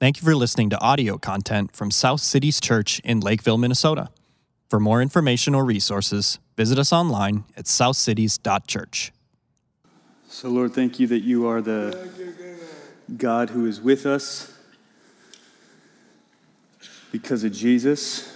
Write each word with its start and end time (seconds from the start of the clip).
Thank 0.00 0.16
you 0.16 0.24
for 0.24 0.34
listening 0.34 0.70
to 0.70 0.80
audio 0.80 1.18
content 1.18 1.76
from 1.76 1.90
South 1.90 2.22
Cities 2.22 2.58
Church 2.58 3.00
in 3.00 3.20
Lakeville, 3.20 3.58
Minnesota. 3.58 4.08
For 4.70 4.80
more 4.80 5.02
information 5.02 5.54
or 5.54 5.62
resources, 5.62 6.38
visit 6.56 6.78
us 6.78 6.90
online 6.90 7.44
at 7.54 7.66
southcities.church. 7.66 9.12
So, 10.26 10.48
Lord, 10.48 10.72
thank 10.72 11.00
you 11.00 11.06
that 11.08 11.18
you 11.18 11.46
are 11.46 11.60
the 11.60 12.08
God 13.18 13.50
who 13.50 13.66
is 13.66 13.82
with 13.82 14.06
us 14.06 14.50
because 17.12 17.44
of 17.44 17.52
Jesus, 17.52 18.34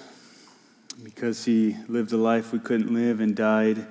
because 1.03 1.47
he 1.47 1.77
lived 1.89 2.13
a 2.13 2.19
life 2.19 2.53
we 2.53 2.59
couldn't 2.59 2.93
live 2.93 3.21
and 3.21 3.35
died 3.35 3.87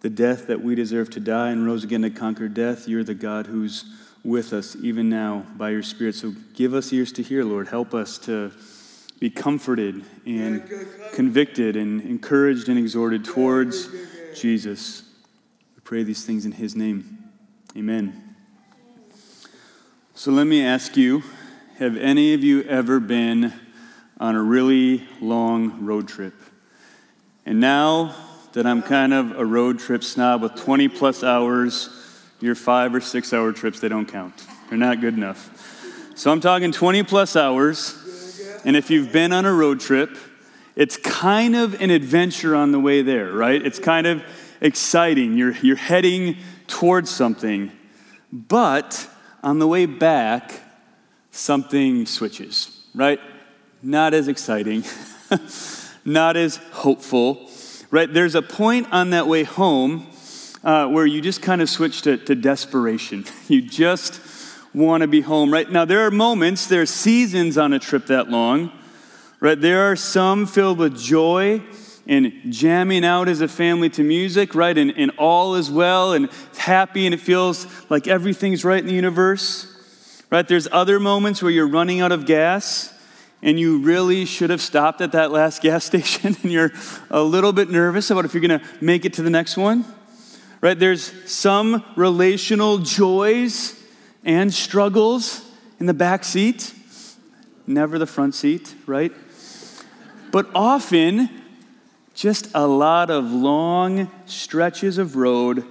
the 0.00 0.08
death 0.08 0.46
that 0.46 0.62
we 0.62 0.74
deserve 0.74 1.10
to 1.10 1.20
die 1.20 1.50
and 1.50 1.66
rose 1.66 1.84
again 1.84 2.00
to 2.00 2.08
conquer 2.08 2.48
death. 2.48 2.88
You're 2.88 3.04
the 3.04 3.14
God 3.14 3.46
who's 3.46 3.84
with 4.24 4.52
us 4.52 4.74
even 4.76 5.08
now 5.08 5.44
by 5.56 5.70
your 5.70 5.82
Spirit. 5.82 6.14
So 6.14 6.32
give 6.54 6.74
us 6.74 6.92
ears 6.92 7.12
to 7.12 7.22
hear, 7.22 7.44
Lord. 7.44 7.68
Help 7.68 7.94
us 7.94 8.18
to 8.18 8.52
be 9.20 9.30
comforted 9.30 10.04
and 10.26 10.68
convicted 11.12 11.76
and 11.76 12.00
encouraged 12.00 12.68
and 12.68 12.78
exhorted 12.78 13.24
towards 13.24 13.88
Jesus. 14.34 15.02
We 15.76 15.82
pray 15.82 16.02
these 16.02 16.24
things 16.24 16.46
in 16.46 16.52
his 16.52 16.74
name. 16.74 17.18
Amen. 17.76 18.36
So 20.14 20.30
let 20.30 20.46
me 20.46 20.64
ask 20.64 20.96
you 20.96 21.22
have 21.78 21.96
any 21.96 22.34
of 22.34 22.44
you 22.44 22.62
ever 22.62 23.00
been 23.00 23.52
on 24.18 24.36
a 24.36 24.42
really 24.42 25.06
long 25.20 25.84
road 25.84 26.08
trip? 26.08 26.34
And 27.44 27.60
now 27.60 28.14
that 28.54 28.66
I'm 28.66 28.82
kind 28.82 29.12
of 29.12 29.38
a 29.38 29.44
road 29.44 29.80
trip 29.80 30.04
snob 30.04 30.42
with 30.42 30.54
20 30.54 30.88
plus 30.88 31.24
hours. 31.24 31.90
Your 32.44 32.54
five 32.54 32.94
or 32.94 33.00
six 33.00 33.32
hour 33.32 33.52
trips, 33.52 33.80
they 33.80 33.88
don't 33.88 34.04
count. 34.04 34.46
They're 34.68 34.76
not 34.76 35.00
good 35.00 35.14
enough. 35.14 36.12
So 36.14 36.30
I'm 36.30 36.40
talking 36.40 36.72
20 36.72 37.02
plus 37.04 37.36
hours. 37.36 37.98
And 38.66 38.76
if 38.76 38.90
you've 38.90 39.10
been 39.10 39.32
on 39.32 39.46
a 39.46 39.52
road 39.52 39.80
trip, 39.80 40.14
it's 40.76 40.98
kind 40.98 41.56
of 41.56 41.80
an 41.80 41.88
adventure 41.88 42.54
on 42.54 42.70
the 42.70 42.78
way 42.78 43.00
there, 43.00 43.32
right? 43.32 43.64
It's 43.64 43.78
kind 43.78 44.06
of 44.06 44.22
exciting. 44.60 45.38
You're, 45.38 45.52
you're 45.62 45.76
heading 45.76 46.36
towards 46.66 47.08
something. 47.08 47.72
But 48.30 49.08
on 49.42 49.58
the 49.58 49.66
way 49.66 49.86
back, 49.86 50.60
something 51.30 52.04
switches, 52.04 52.84
right? 52.94 53.20
Not 53.82 54.12
as 54.12 54.28
exciting, 54.28 54.84
not 56.04 56.36
as 56.36 56.56
hopeful 56.72 57.48
right? 57.94 58.12
There's 58.12 58.34
a 58.34 58.42
point 58.42 58.88
on 58.90 59.10
that 59.10 59.28
way 59.28 59.44
home 59.44 60.08
uh, 60.64 60.88
where 60.88 61.06
you 61.06 61.20
just 61.20 61.42
kind 61.42 61.60
of 61.60 61.68
switch 61.68 62.02
to, 62.02 62.16
to 62.16 62.34
desperation. 62.34 63.24
You 63.46 63.60
just 63.60 64.22
want 64.72 65.02
to 65.02 65.06
be 65.06 65.20
home, 65.20 65.52
right? 65.52 65.70
Now, 65.70 65.84
there 65.84 66.06
are 66.06 66.10
moments, 66.10 66.66
there 66.66 66.80
are 66.80 66.86
seasons 66.86 67.58
on 67.58 67.74
a 67.74 67.78
trip 67.78 68.06
that 68.06 68.30
long, 68.30 68.72
right? 69.38 69.60
There 69.60 69.92
are 69.92 69.96
some 69.96 70.46
filled 70.46 70.78
with 70.78 70.98
joy 70.98 71.62
and 72.06 72.32
jamming 72.48 73.04
out 73.04 73.28
as 73.28 73.42
a 73.42 73.48
family 73.48 73.90
to 73.90 74.02
music, 74.02 74.54
right? 74.54 74.76
And, 74.76 74.96
and 74.96 75.12
all 75.18 75.56
is 75.56 75.70
well 75.70 76.14
and 76.14 76.30
happy 76.56 77.04
and 77.04 77.14
it 77.14 77.20
feels 77.20 77.66
like 77.90 78.08
everything's 78.08 78.64
right 78.64 78.80
in 78.80 78.86
the 78.86 78.94
universe, 78.94 79.70
right? 80.30 80.48
There's 80.48 80.66
other 80.72 80.98
moments 80.98 81.42
where 81.42 81.52
you're 81.52 81.68
running 81.68 82.00
out 82.00 82.12
of 82.12 82.24
gas 82.24 82.92
and 83.42 83.60
you 83.60 83.80
really 83.80 84.24
should 84.24 84.48
have 84.48 84.62
stopped 84.62 85.02
at 85.02 85.12
that 85.12 85.30
last 85.30 85.60
gas 85.62 85.84
station 85.84 86.34
and 86.42 86.50
you're 86.50 86.72
a 87.10 87.22
little 87.22 87.52
bit 87.52 87.70
nervous 87.70 88.10
about 88.10 88.24
if 88.24 88.32
you're 88.32 88.46
going 88.46 88.58
to 88.58 88.66
make 88.80 89.04
it 89.04 89.12
to 89.14 89.22
the 89.22 89.30
next 89.30 89.58
one. 89.58 89.84
Right? 90.64 90.78
There's 90.78 91.12
some 91.30 91.84
relational 91.94 92.78
joys 92.78 93.78
and 94.24 94.50
struggles 94.50 95.46
in 95.78 95.84
the 95.84 95.92
back 95.92 96.24
seat, 96.24 96.72
never 97.66 97.98
the 97.98 98.06
front 98.06 98.34
seat, 98.34 98.74
right? 98.86 99.12
But 100.32 100.48
often, 100.54 101.28
just 102.14 102.48
a 102.54 102.66
lot 102.66 103.10
of 103.10 103.30
long 103.30 104.10
stretches 104.24 104.96
of 104.96 105.16
road, 105.16 105.66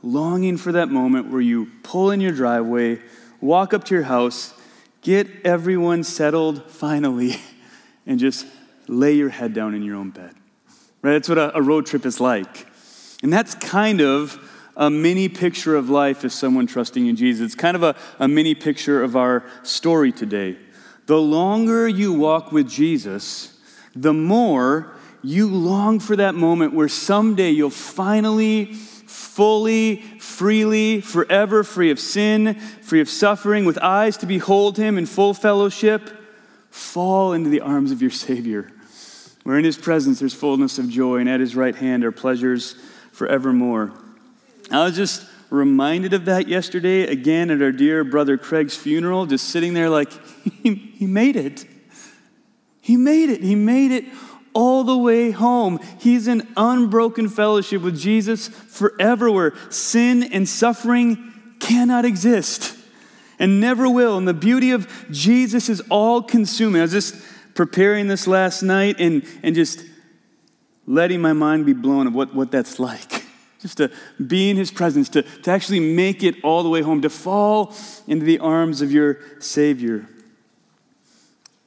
longing 0.00 0.58
for 0.58 0.70
that 0.70 0.90
moment 0.90 1.32
where 1.32 1.40
you 1.40 1.72
pull 1.82 2.12
in 2.12 2.20
your 2.20 2.30
driveway, 2.30 3.00
walk 3.40 3.74
up 3.74 3.82
to 3.86 3.94
your 3.96 4.04
house, 4.04 4.54
Get 5.02 5.28
everyone 5.44 6.02
settled 6.04 6.70
finally 6.70 7.36
and 8.06 8.18
just 8.18 8.46
lay 8.86 9.12
your 9.12 9.28
head 9.28 9.54
down 9.54 9.74
in 9.74 9.82
your 9.82 9.96
own 9.96 10.10
bed. 10.10 10.34
Right? 11.02 11.12
That's 11.12 11.28
what 11.28 11.38
a, 11.38 11.60
road 11.60 11.86
trip 11.86 12.06
is 12.06 12.20
like. 12.20 12.66
And 13.22 13.32
that's 13.32 13.54
kind 13.54 14.00
of 14.00 14.38
a 14.76 14.90
mini 14.90 15.28
picture 15.28 15.74
of 15.74 15.88
life 15.88 16.24
as 16.24 16.34
someone 16.34 16.66
trusting 16.66 17.06
in 17.06 17.16
Jesus. 17.16 17.46
It's 17.46 17.54
kind 17.54 17.76
of 17.76 17.82
a, 17.82 17.96
a 18.18 18.28
mini 18.28 18.54
picture 18.54 19.02
of 19.02 19.16
our 19.16 19.44
story 19.62 20.12
today. 20.12 20.56
The 21.06 21.20
longer 21.20 21.88
you 21.88 22.12
walk 22.12 22.52
with 22.52 22.68
Jesus, 22.68 23.58
the 23.94 24.12
more 24.12 24.94
you 25.22 25.48
long 25.48 25.98
for 25.98 26.16
that 26.16 26.34
moment 26.34 26.74
where 26.74 26.88
someday 26.88 27.50
you'll 27.50 27.70
finally 27.70 28.74
fully, 28.74 29.96
freely, 30.18 31.00
forever, 31.00 31.62
free 31.62 31.90
of 31.90 32.00
sin, 32.00 32.54
free 32.82 33.00
of 33.00 33.08
suffering, 33.08 33.64
with 33.64 33.78
eyes 33.78 34.16
to 34.18 34.26
behold 34.26 34.76
him 34.76 34.98
in 34.98 35.06
full 35.06 35.34
fellowship, 35.34 36.10
fall 36.70 37.32
into 37.32 37.50
the 37.50 37.60
arms 37.60 37.92
of 37.92 38.00
your 38.00 38.10
Savior. 38.10 38.70
Where 39.44 39.58
in 39.58 39.64
his 39.64 39.78
presence 39.78 40.18
there's 40.18 40.34
fullness 40.34 40.78
of 40.78 40.88
joy, 40.88 41.18
and 41.18 41.28
at 41.28 41.40
his 41.40 41.54
right 41.54 41.76
hand 41.76 42.04
are 42.04 42.12
pleasures 42.12 42.76
forevermore. 43.16 43.92
I 44.70 44.84
was 44.84 44.94
just 44.94 45.26
reminded 45.48 46.12
of 46.12 46.26
that 46.26 46.48
yesterday 46.48 47.02
again 47.02 47.50
at 47.50 47.62
our 47.62 47.72
dear 47.72 48.04
brother 48.04 48.36
Craig's 48.36 48.76
funeral, 48.76 49.24
just 49.24 49.48
sitting 49.48 49.72
there 49.72 49.88
like, 49.88 50.12
he, 50.62 50.74
he 50.74 51.06
made 51.06 51.34
it. 51.34 51.64
He 52.82 52.98
made 52.98 53.30
it. 53.30 53.42
He 53.42 53.54
made 53.54 53.90
it 53.90 54.04
all 54.52 54.84
the 54.84 54.96
way 54.96 55.30
home. 55.30 55.80
He's 55.98 56.28
in 56.28 56.46
unbroken 56.58 57.30
fellowship 57.30 57.80
with 57.80 57.98
Jesus 57.98 58.48
forever, 58.48 59.30
where 59.30 59.54
sin 59.70 60.22
and 60.22 60.46
suffering 60.46 61.32
cannot 61.58 62.04
exist 62.04 62.76
and 63.38 63.60
never 63.60 63.88
will. 63.88 64.18
And 64.18 64.28
the 64.28 64.34
beauty 64.34 64.72
of 64.72 64.92
Jesus 65.10 65.70
is 65.70 65.80
all 65.88 66.22
consuming. 66.22 66.80
I 66.80 66.84
was 66.84 66.92
just 66.92 67.14
preparing 67.54 68.08
this 68.08 68.26
last 68.26 68.62
night 68.62 68.96
and, 68.98 69.24
and 69.42 69.54
just 69.54 69.82
letting 70.86 71.20
my 71.20 71.32
mind 71.32 71.66
be 71.66 71.72
blown 71.72 72.06
of 72.06 72.14
what, 72.14 72.34
what 72.34 72.50
that's 72.50 72.78
like. 72.78 73.24
Just 73.60 73.78
to 73.78 73.90
be 74.24 74.50
in 74.50 74.56
his 74.56 74.70
presence, 74.70 75.08
to, 75.10 75.22
to 75.22 75.50
actually 75.50 75.80
make 75.80 76.22
it 76.22 76.36
all 76.44 76.62
the 76.62 76.68
way 76.68 76.82
home, 76.82 77.02
to 77.02 77.10
fall 77.10 77.74
into 78.06 78.24
the 78.24 78.38
arms 78.38 78.82
of 78.82 78.92
your 78.92 79.18
Savior. 79.40 80.06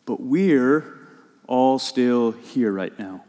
But 0.05 0.21
we're 0.21 0.85
all 1.47 1.79
still 1.79 2.31
here 2.31 2.71
right 2.71 2.97
now. 2.97 3.23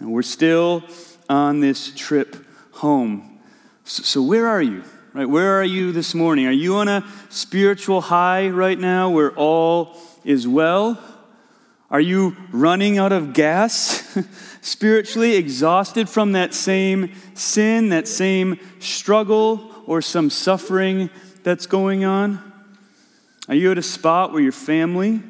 And 0.00 0.12
we're 0.12 0.22
still 0.22 0.82
on 1.28 1.60
this 1.60 1.94
trip 1.94 2.36
home. 2.72 3.38
So, 3.84 4.02
so, 4.02 4.22
where 4.22 4.48
are 4.48 4.62
you? 4.62 4.82
Right? 5.12 5.28
Where 5.28 5.60
are 5.60 5.64
you 5.64 5.92
this 5.92 6.14
morning? 6.14 6.46
Are 6.46 6.52
you 6.52 6.76
on 6.76 6.88
a 6.88 7.06
spiritual 7.28 8.00
high 8.00 8.48
right 8.48 8.78
now 8.78 9.10
where 9.10 9.30
all 9.32 9.96
is 10.24 10.48
well? 10.48 10.98
Are 11.90 12.00
you 12.00 12.36
running 12.50 12.98
out 12.98 13.12
of 13.12 13.32
gas 13.34 14.18
spiritually, 14.62 15.36
exhausted 15.36 16.08
from 16.08 16.32
that 16.32 16.54
same 16.54 17.12
sin, 17.34 17.90
that 17.90 18.08
same 18.08 18.58
struggle, 18.80 19.70
or 19.86 20.00
some 20.00 20.30
suffering 20.30 21.10
that's 21.42 21.66
going 21.66 22.04
on? 22.04 22.52
Are 23.48 23.54
you 23.54 23.70
at 23.70 23.78
a 23.78 23.82
spot 23.82 24.32
where 24.32 24.42
your 24.42 24.52
family 24.52 25.22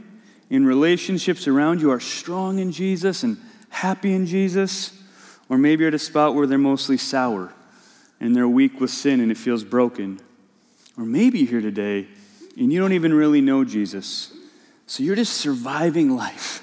in 0.49 0.65
relationships 0.65 1.49
around 1.49 1.81
you 1.81 1.91
are 1.91 2.01
strong 2.01 2.61
in 2.61 2.71
Jesus 2.71 3.25
and 3.25 3.39
happy 3.71 4.13
in 4.13 4.25
Jesus, 4.25 4.93
or 5.49 5.59
maybe 5.59 5.81
you're 5.81 5.89
at 5.89 5.95
a 5.95 5.99
spot 5.99 6.35
where 6.35 6.47
they're 6.47 6.59
mostly 6.59 6.97
sour 6.97 7.53
and 8.21 8.37
they're 8.37 8.49
weak 8.49 8.81
with 8.81 8.91
sin 8.91 9.21
and 9.21 9.33
it 9.33 9.37
feels 9.37 9.65
broken. 9.65 10.21
Or 10.97 11.05
maybe 11.05 11.41
you're 11.41 11.49
here 11.49 11.61
today 11.61 12.07
and 12.57 12.73
you 12.73 12.81
don't 12.81 12.93
even 12.93 13.13
really 13.13 13.41
know 13.41 13.65
Jesus. 13.65 14.33
So 14.87 15.03
you're 15.03 15.17
just 15.17 15.35
surviving 15.35 16.15
life, 16.15 16.63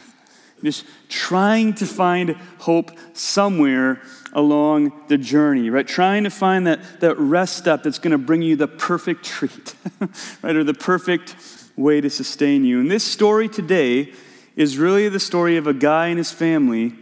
just 0.64 0.86
trying 1.10 1.74
to 1.76 1.86
find 1.86 2.36
hope 2.60 2.92
somewhere 3.14 4.02
along 4.34 5.08
the 5.08 5.18
journey, 5.18 5.70
right? 5.70 5.88
Trying 5.88 6.24
to 6.24 6.30
find 6.30 6.68
that, 6.68 7.02
that 7.02 7.18
rest 7.18 7.58
stop 7.58 7.84
that's 7.84 8.00
going 8.00 8.12
to 8.12 8.18
bring 8.18 8.42
you 8.42 8.56
the 8.56 8.68
perfect 8.68 9.26
treat, 9.26 9.76
right? 10.42 10.56
Or 10.56 10.64
the 10.64 10.74
perfect 10.74 11.36
way 11.76 12.00
to 12.00 12.10
sustain 12.10 12.64
you. 12.64 12.80
And 12.80 12.92
this 12.92 13.04
story 13.04 13.50
today 13.50 14.14
is 14.56 14.78
really 14.78 15.10
the 15.10 15.20
story 15.20 15.58
of 15.58 15.68
a 15.68 15.74
guy 15.74 16.08
and 16.08 16.18
his 16.18 16.32
family 16.32 16.94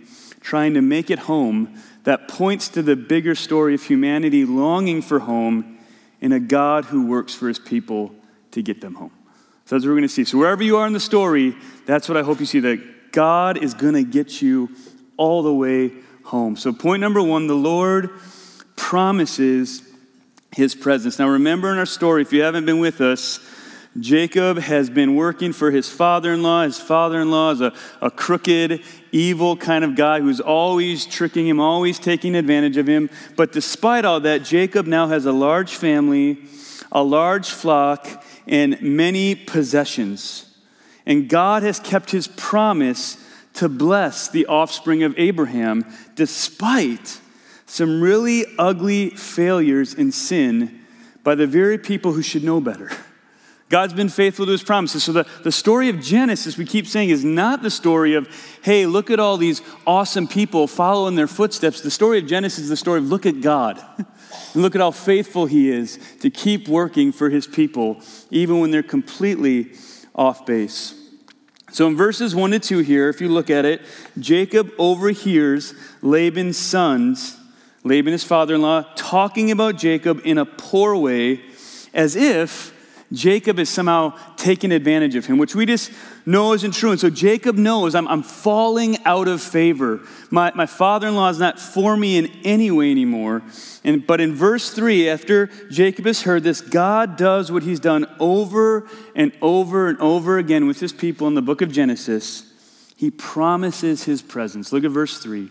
trying 0.41 0.73
to 0.73 0.81
make 0.81 1.09
it 1.09 1.19
home 1.19 1.75
that 2.03 2.27
points 2.27 2.69
to 2.69 2.81
the 2.81 2.95
bigger 2.95 3.35
story 3.35 3.75
of 3.75 3.83
humanity 3.83 4.45
longing 4.45 5.01
for 5.01 5.19
home 5.19 5.77
and 6.21 6.33
a 6.33 6.39
God 6.39 6.85
who 6.85 7.05
works 7.05 7.33
for 7.33 7.47
his 7.47 7.59
people 7.59 8.15
to 8.51 8.61
get 8.61 8.81
them 8.81 8.95
home. 8.95 9.11
So 9.69 9.75
that's 9.75 9.85
what 9.85 9.91
we're 9.91 9.97
going 9.97 10.07
to 10.07 10.09
see. 10.09 10.25
So 10.25 10.39
wherever 10.39 10.63
you 10.63 10.77
are 10.77 10.87
in 10.87 10.93
the 10.93 10.99
story, 10.99 11.55
that's 11.85 12.09
what 12.09 12.17
I 12.17 12.23
hope 12.23 12.39
you 12.39 12.47
see 12.47 12.59
that 12.61 13.11
God 13.11 13.55
is 13.55 13.75
going 13.75 13.93
to 13.93 14.01
get 14.01 14.41
you 14.41 14.71
all 15.15 15.43
the 15.43 15.53
way 15.53 15.91
home. 16.23 16.55
So 16.55 16.73
point 16.73 17.01
number 17.01 17.21
1, 17.21 17.45
the 17.45 17.53
Lord 17.53 18.09
promises 18.75 19.83
his 20.55 20.73
presence. 20.73 21.19
Now 21.19 21.29
remember 21.29 21.71
in 21.71 21.77
our 21.77 21.85
story 21.85 22.23
if 22.23 22.33
you 22.33 22.41
haven't 22.41 22.65
been 22.65 22.79
with 22.79 22.99
us, 22.99 23.39
Jacob 23.99 24.57
has 24.57 24.89
been 24.89 25.13
working 25.13 25.53
for 25.53 25.69
his 25.69 25.87
father 25.87 26.33
in 26.33 26.41
law. 26.41 26.63
His 26.63 26.79
father 26.79 27.21
in 27.21 27.29
law 27.29 27.51
is 27.51 27.61
a, 27.61 27.71
a 28.01 28.09
crooked, 28.09 28.81
evil 29.11 29.55
kind 29.55 29.83
of 29.83 29.95
guy 29.95 30.19
who's 30.19 30.39
always 30.39 31.05
tricking 31.05 31.47
him, 31.47 31.59
always 31.59 31.99
taking 31.99 32.35
advantage 32.35 32.77
of 32.77 32.87
him. 32.87 33.07
But 33.35 33.51
despite 33.51 34.03
all 34.03 34.19
that, 34.21 34.43
Jacob 34.43 34.87
now 34.87 35.09
has 35.09 35.27
a 35.27 35.31
large 35.31 35.75
family, 35.75 36.39
a 36.91 37.03
large 37.03 37.51
flock, 37.51 38.25
and 38.49 38.81
many 38.81 39.35
possessions. 39.35 40.45
And 41.05 41.29
God 41.29 41.63
has 41.63 41.79
kept 41.79 42.11
his 42.11 42.27
promise 42.27 43.23
to 43.53 43.69
bless 43.69 44.27
the 44.27 44.47
offspring 44.47 45.03
of 45.03 45.13
Abraham 45.17 45.85
despite 46.15 47.21
some 47.65 48.01
really 48.01 48.45
ugly 48.57 49.11
failures 49.11 49.93
in 49.93 50.11
sin 50.11 50.83
by 51.23 51.35
the 51.35 51.47
very 51.47 51.77
people 51.77 52.13
who 52.13 52.23
should 52.23 52.43
know 52.43 52.59
better. 52.59 52.91
God's 53.69 53.93
been 53.93 54.09
faithful 54.09 54.47
to 54.47 54.51
his 54.51 54.63
promises. 54.63 55.03
So, 55.03 55.13
the, 55.13 55.27
the 55.43 55.51
story 55.51 55.89
of 55.89 56.01
Genesis, 56.01 56.57
we 56.57 56.65
keep 56.65 56.87
saying, 56.87 57.09
is 57.09 57.23
not 57.23 57.61
the 57.61 57.69
story 57.69 58.15
of, 58.15 58.27
hey, 58.63 58.87
look 58.87 59.11
at 59.11 59.19
all 59.19 59.37
these 59.37 59.61
awesome 59.85 60.27
people 60.27 60.65
following 60.65 61.15
their 61.15 61.27
footsteps. 61.27 61.81
The 61.81 61.91
story 61.91 62.17
of 62.17 62.25
Genesis 62.25 62.63
is 62.63 62.69
the 62.69 62.77
story 62.77 62.97
of, 62.97 63.05
look 63.09 63.27
at 63.27 63.41
God. 63.41 63.79
and 63.97 64.07
look 64.55 64.73
at 64.73 64.81
how 64.81 64.89
faithful 64.89 65.45
he 65.45 65.69
is 65.69 65.99
to 66.21 66.31
keep 66.31 66.67
working 66.67 67.11
for 67.11 67.29
his 67.29 67.45
people, 67.45 68.01
even 68.31 68.59
when 68.59 68.71
they're 68.71 68.81
completely 68.81 69.73
off 70.15 70.47
base. 70.47 70.95
So, 71.71 71.85
in 71.85 71.95
verses 71.95 72.33
1 72.33 72.49
to 72.49 72.59
2 72.59 72.79
here, 72.79 73.07
if 73.07 73.21
you 73.21 73.29
look 73.29 73.51
at 73.51 73.65
it, 73.65 73.81
Jacob 74.17 74.71
overhears 74.79 75.75
Laban's 76.01 76.57
sons, 76.57 77.37
Laban, 77.83 78.13
his 78.13 78.23
father 78.23 78.55
in 78.55 78.63
law, 78.63 78.81
talking 78.95 79.51
about 79.51 79.77
Jacob 79.77 80.21
in 80.25 80.39
a 80.39 80.45
poor 80.45 80.95
way, 80.95 81.41
as 81.93 82.15
if 82.15 82.73
Jacob 83.11 83.57
is 83.57 83.69
somehow 83.69 84.13
taking 84.35 84.71
advantage 84.71 85.15
of 85.15 85.25
him, 85.25 85.39
which 85.39 85.55
we 85.55 85.65
just 85.65 85.91
know 86.27 86.53
isn't 86.53 86.73
true. 86.73 86.91
And 86.91 86.99
so 86.99 87.09
Jacob 87.09 87.55
knows 87.55 87.95
I'm, 87.95 88.07
I'm 88.07 88.21
falling 88.21 89.03
out 89.03 89.27
of 89.27 89.41
favor. 89.41 90.01
My, 90.29 90.51
my 90.53 90.67
father 90.67 91.07
in 91.07 91.15
law 91.15 91.29
is 91.29 91.39
not 91.39 91.59
for 91.59 91.97
me 91.97 92.17
in 92.17 92.27
any 92.43 92.69
way 92.69 92.91
anymore. 92.91 93.41
And, 93.83 94.05
but 94.05 94.21
in 94.21 94.35
verse 94.35 94.71
3, 94.71 95.09
after 95.09 95.47
Jacob 95.71 96.05
has 96.05 96.21
heard 96.21 96.43
this, 96.43 96.61
God 96.61 97.17
does 97.17 97.51
what 97.51 97.63
he's 97.63 97.79
done 97.79 98.05
over 98.19 98.87
and 99.15 99.31
over 99.41 99.89
and 99.89 99.99
over 99.99 100.37
again 100.37 100.67
with 100.67 100.79
his 100.79 100.93
people 100.93 101.27
in 101.27 101.33
the 101.33 101.41
book 101.41 101.63
of 101.63 101.71
Genesis. 101.71 102.43
He 102.95 103.09
promises 103.09 104.03
his 104.03 104.21
presence. 104.21 104.71
Look 104.71 104.83
at 104.83 104.91
verse 104.91 105.17
3. 105.17 105.49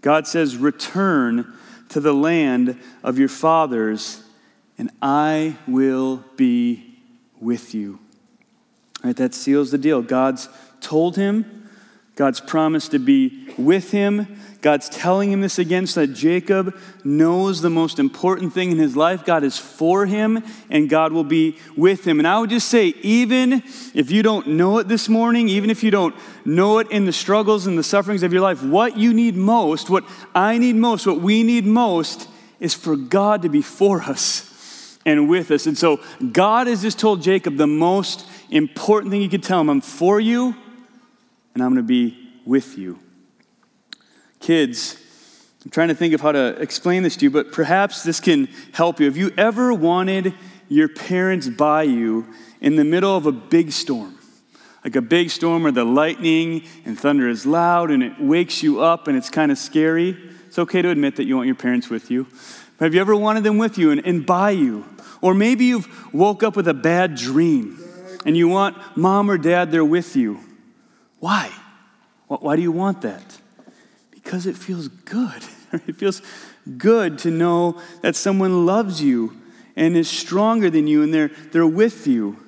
God 0.00 0.26
says, 0.26 0.56
Return 0.56 1.52
to 1.90 2.00
the 2.00 2.14
land 2.14 2.78
of 3.02 3.18
your 3.18 3.28
fathers 3.28 4.22
and 4.78 4.90
I 5.02 5.56
will 5.66 6.24
be 6.36 6.98
with 7.40 7.74
you. 7.74 7.98
All 9.02 9.08
right, 9.08 9.16
that 9.16 9.34
seals 9.34 9.70
the 9.70 9.78
deal. 9.78 10.02
God's 10.02 10.48
told 10.80 11.16
him, 11.16 11.68
God's 12.14 12.40
promised 12.40 12.90
to 12.92 12.98
be 12.98 13.54
with 13.56 13.92
him. 13.92 14.40
God's 14.60 14.88
telling 14.88 15.30
him 15.30 15.40
this 15.40 15.60
again 15.60 15.86
so 15.86 16.00
that 16.00 16.14
Jacob 16.14 16.76
knows 17.04 17.60
the 17.60 17.70
most 17.70 18.00
important 18.00 18.52
thing 18.52 18.72
in 18.72 18.78
his 18.78 18.96
life. 18.96 19.24
God 19.24 19.44
is 19.44 19.56
for 19.56 20.04
him 20.04 20.42
and 20.68 20.88
God 20.88 21.12
will 21.12 21.22
be 21.22 21.58
with 21.76 22.04
him. 22.04 22.18
And 22.18 22.26
I 22.26 22.40
would 22.40 22.50
just 22.50 22.68
say, 22.68 22.88
even 23.02 23.62
if 23.94 24.10
you 24.10 24.24
don't 24.24 24.48
know 24.48 24.78
it 24.78 24.88
this 24.88 25.08
morning, 25.08 25.48
even 25.48 25.70
if 25.70 25.84
you 25.84 25.92
don't 25.92 26.14
know 26.44 26.80
it 26.80 26.90
in 26.90 27.04
the 27.04 27.12
struggles 27.12 27.68
and 27.68 27.78
the 27.78 27.84
sufferings 27.84 28.24
of 28.24 28.32
your 28.32 28.42
life, 28.42 28.64
what 28.64 28.96
you 28.96 29.14
need 29.14 29.36
most, 29.36 29.88
what 29.88 30.04
I 30.34 30.58
need 30.58 30.74
most, 30.74 31.06
what 31.06 31.20
we 31.20 31.44
need 31.44 31.66
most 31.66 32.28
is 32.58 32.74
for 32.74 32.96
God 32.96 33.42
to 33.42 33.48
be 33.48 33.62
for 33.62 34.02
us 34.02 34.48
and 35.08 35.28
with 35.28 35.50
us. 35.50 35.66
And 35.66 35.76
so 35.76 36.00
God 36.32 36.66
has 36.66 36.82
just 36.82 36.98
told 36.98 37.22
Jacob 37.22 37.56
the 37.56 37.66
most 37.66 38.28
important 38.50 39.10
thing 39.10 39.20
he 39.20 39.28
could 39.28 39.42
tell 39.42 39.60
him 39.60 39.70
I'm 39.70 39.80
for 39.80 40.20
you 40.20 40.54
and 41.54 41.62
I'm 41.62 41.70
going 41.70 41.76
to 41.76 41.82
be 41.82 42.16
with 42.44 42.78
you. 42.78 42.98
Kids, 44.40 44.96
I'm 45.64 45.70
trying 45.70 45.88
to 45.88 45.94
think 45.94 46.14
of 46.14 46.20
how 46.20 46.32
to 46.32 46.60
explain 46.60 47.02
this 47.02 47.16
to 47.16 47.24
you, 47.24 47.30
but 47.30 47.52
perhaps 47.52 48.02
this 48.02 48.20
can 48.20 48.48
help 48.72 49.00
you. 49.00 49.06
Have 49.06 49.16
you 49.16 49.32
ever 49.36 49.74
wanted 49.74 50.34
your 50.68 50.88
parents 50.88 51.48
by 51.48 51.82
you 51.82 52.26
in 52.60 52.76
the 52.76 52.84
middle 52.84 53.16
of 53.16 53.26
a 53.26 53.32
big 53.32 53.72
storm? 53.72 54.16
Like 54.84 54.94
a 54.94 55.02
big 55.02 55.30
storm 55.30 55.64
where 55.64 55.72
the 55.72 55.84
lightning 55.84 56.64
and 56.84 56.98
thunder 56.98 57.28
is 57.28 57.44
loud 57.44 57.90
and 57.90 58.02
it 58.02 58.20
wakes 58.20 58.62
you 58.62 58.80
up 58.80 59.08
and 59.08 59.16
it's 59.16 59.28
kind 59.30 59.50
of 59.50 59.58
scary. 59.58 60.16
It's 60.46 60.58
okay 60.58 60.80
to 60.80 60.90
admit 60.90 61.16
that 61.16 61.24
you 61.24 61.36
want 61.36 61.46
your 61.46 61.56
parents 61.56 61.90
with 61.90 62.10
you. 62.10 62.26
Have 62.80 62.94
you 62.94 63.00
ever 63.00 63.16
wanted 63.16 63.44
them 63.44 63.58
with 63.58 63.76
you 63.76 63.90
and, 63.90 64.04
and 64.06 64.24
by 64.24 64.50
you? 64.50 64.84
Or 65.20 65.34
maybe 65.34 65.64
you've 65.64 66.14
woke 66.14 66.42
up 66.42 66.54
with 66.54 66.68
a 66.68 66.74
bad 66.74 67.16
dream 67.16 67.78
and 68.24 68.36
you 68.36 68.48
want 68.48 68.76
mom 68.96 69.30
or 69.30 69.38
dad 69.38 69.72
there 69.72 69.84
with 69.84 70.14
you. 70.14 70.40
Why? 71.18 71.50
Why 72.28 72.56
do 72.56 72.62
you 72.62 72.72
want 72.72 73.02
that? 73.02 73.38
Because 74.10 74.46
it 74.46 74.56
feels 74.56 74.88
good. 74.88 75.42
It 75.86 75.96
feels 75.96 76.22
good 76.78 77.18
to 77.18 77.30
know 77.30 77.78
that 78.00 78.16
someone 78.16 78.64
loves 78.64 79.02
you 79.02 79.36
and 79.76 79.94
is 79.98 80.08
stronger 80.08 80.70
than 80.70 80.86
you 80.86 81.02
and 81.02 81.12
they're, 81.12 81.30
they're 81.52 81.66
with 81.66 82.06
you. 82.06 82.38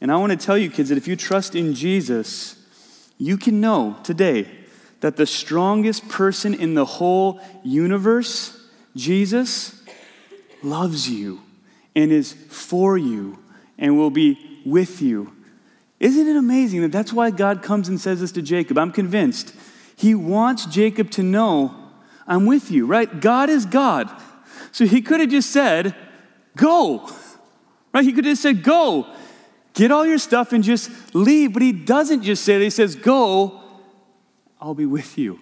And 0.00 0.10
I 0.10 0.16
want 0.16 0.32
to 0.32 0.38
tell 0.38 0.56
you, 0.56 0.70
kids, 0.70 0.88
that 0.88 0.96
if 0.96 1.06
you 1.06 1.16
trust 1.16 1.54
in 1.54 1.74
Jesus, 1.74 2.56
you 3.18 3.36
can 3.36 3.60
know 3.60 3.98
today 4.04 4.48
that 5.00 5.18
the 5.18 5.26
strongest 5.26 6.08
person 6.08 6.54
in 6.54 6.72
the 6.72 6.86
whole 6.86 7.40
universe, 7.62 8.55
Jesus, 8.96 9.82
loves 10.62 11.08
you 11.08 11.40
and 11.94 12.10
is 12.10 12.32
for 12.32 12.98
you 12.98 13.38
and 13.78 13.96
will 13.96 14.10
be 14.10 14.60
with 14.64 15.00
you. 15.00 15.32
Isn't 16.00 16.26
it 16.26 16.36
amazing 16.36 16.82
that 16.82 16.92
that's 16.92 17.12
why 17.12 17.30
God 17.30 17.62
comes 17.62 17.88
and 17.88 18.00
says 18.00 18.20
this 18.20 18.32
to 18.32 18.42
Jacob? 18.42 18.78
I'm 18.78 18.92
convinced. 18.92 19.54
He 19.96 20.14
wants 20.14 20.66
Jacob 20.66 21.10
to 21.12 21.22
know, 21.22 21.74
I'm 22.26 22.44
with 22.44 22.70
you, 22.70 22.86
right? 22.86 23.20
God 23.20 23.48
is 23.48 23.64
God. 23.64 24.10
So 24.72 24.84
he 24.84 25.00
could 25.00 25.20
have 25.20 25.30
just 25.30 25.50
said, 25.50 25.94
Go, 26.56 27.08
right? 27.92 28.04
He 28.04 28.12
could 28.12 28.24
have 28.24 28.38
said, 28.38 28.62
Go, 28.62 29.06
get 29.72 29.90
all 29.90 30.06
your 30.06 30.18
stuff 30.18 30.52
and 30.52 30.62
just 30.64 30.90
leave. 31.14 31.52
But 31.52 31.62
he 31.62 31.72
doesn't 31.72 32.22
just 32.22 32.44
say 32.44 32.58
that. 32.58 32.64
He 32.64 32.70
says, 32.70 32.94
Go, 32.94 33.60
I'll 34.60 34.74
be 34.74 34.86
with 34.86 35.16
you. 35.16 35.40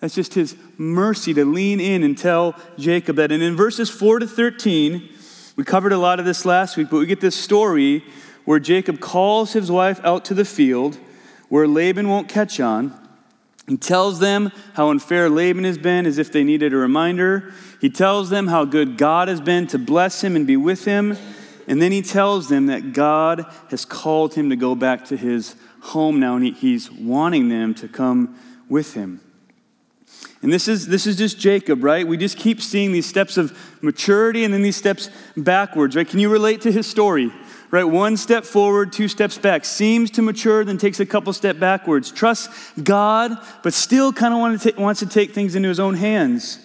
That's 0.00 0.14
just 0.14 0.34
his 0.34 0.56
mercy 0.78 1.34
to 1.34 1.44
lean 1.44 1.78
in 1.78 2.02
and 2.02 2.16
tell 2.16 2.56
Jacob 2.78 3.16
that. 3.16 3.30
And 3.30 3.42
in 3.42 3.54
verses 3.54 3.90
4 3.90 4.20
to 4.20 4.26
13, 4.26 5.08
we 5.56 5.64
covered 5.64 5.92
a 5.92 5.98
lot 5.98 6.18
of 6.18 6.24
this 6.24 6.44
last 6.44 6.76
week, 6.76 6.88
but 6.90 6.98
we 6.98 7.06
get 7.06 7.20
this 7.20 7.36
story 7.36 8.02
where 8.46 8.58
Jacob 8.58 8.98
calls 8.98 9.52
his 9.52 9.70
wife 9.70 10.00
out 10.02 10.24
to 10.26 10.34
the 10.34 10.44
field 10.44 10.98
where 11.50 11.68
Laban 11.68 12.08
won't 12.08 12.28
catch 12.28 12.60
on. 12.60 12.98
He 13.68 13.76
tells 13.76 14.18
them 14.20 14.50
how 14.74 14.90
unfair 14.90 15.28
Laban 15.28 15.64
has 15.64 15.78
been 15.78 16.06
as 16.06 16.18
if 16.18 16.32
they 16.32 16.44
needed 16.44 16.72
a 16.72 16.76
reminder. 16.76 17.52
He 17.80 17.90
tells 17.90 18.30
them 18.30 18.48
how 18.48 18.64
good 18.64 18.96
God 18.96 19.28
has 19.28 19.40
been 19.40 19.66
to 19.68 19.78
bless 19.78 20.24
him 20.24 20.34
and 20.34 20.46
be 20.46 20.56
with 20.56 20.84
him. 20.84 21.16
And 21.68 21.80
then 21.80 21.92
he 21.92 22.02
tells 22.02 22.48
them 22.48 22.66
that 22.66 22.92
God 22.92 23.44
has 23.68 23.84
called 23.84 24.34
him 24.34 24.50
to 24.50 24.56
go 24.56 24.74
back 24.74 25.04
to 25.06 25.16
his 25.16 25.54
home 25.82 26.18
now, 26.18 26.36
and 26.36 26.44
he's 26.56 26.90
wanting 26.90 27.48
them 27.48 27.74
to 27.74 27.86
come 27.86 28.36
with 28.68 28.94
him. 28.94 29.20
And 30.42 30.50
this 30.52 30.68
is, 30.68 30.86
this 30.86 31.06
is 31.06 31.16
just 31.16 31.38
Jacob, 31.38 31.84
right? 31.84 32.06
We 32.06 32.16
just 32.16 32.38
keep 32.38 32.62
seeing 32.62 32.92
these 32.92 33.06
steps 33.06 33.36
of 33.36 33.56
maturity 33.82 34.44
and 34.44 34.54
then 34.54 34.62
these 34.62 34.76
steps 34.76 35.10
backwards, 35.36 35.96
right? 35.96 36.08
Can 36.08 36.18
you 36.18 36.30
relate 36.30 36.62
to 36.62 36.72
his 36.72 36.86
story? 36.86 37.30
Right? 37.70 37.84
One 37.84 38.16
step 38.16 38.44
forward, 38.44 38.92
two 38.92 39.06
steps 39.06 39.38
back. 39.38 39.64
Seems 39.64 40.10
to 40.12 40.22
mature, 40.22 40.64
then 40.64 40.76
takes 40.76 40.98
a 40.98 41.06
couple 41.06 41.32
step 41.32 41.60
backwards. 41.60 42.10
Trusts 42.10 42.72
God, 42.82 43.36
but 43.62 43.72
still 43.74 44.12
kind 44.12 44.34
of 44.34 44.76
wants 44.76 45.00
to 45.00 45.06
take 45.06 45.32
things 45.32 45.54
into 45.54 45.68
his 45.68 45.78
own 45.78 45.94
hands. 45.94 46.58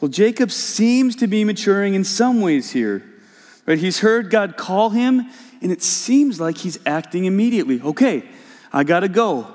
Well, 0.00 0.08
Jacob 0.08 0.50
seems 0.50 1.16
to 1.16 1.26
be 1.26 1.44
maturing 1.44 1.94
in 1.94 2.04
some 2.04 2.40
ways 2.40 2.70
here. 2.70 3.04
Right? 3.66 3.78
He's 3.78 3.98
heard 4.00 4.30
God 4.30 4.56
call 4.56 4.90
him, 4.90 5.28
and 5.60 5.70
it 5.70 5.82
seems 5.82 6.40
like 6.40 6.56
he's 6.56 6.78
acting 6.86 7.26
immediately. 7.26 7.82
Okay, 7.82 8.22
I 8.72 8.84
got 8.84 9.00
to 9.00 9.08
go. 9.08 9.48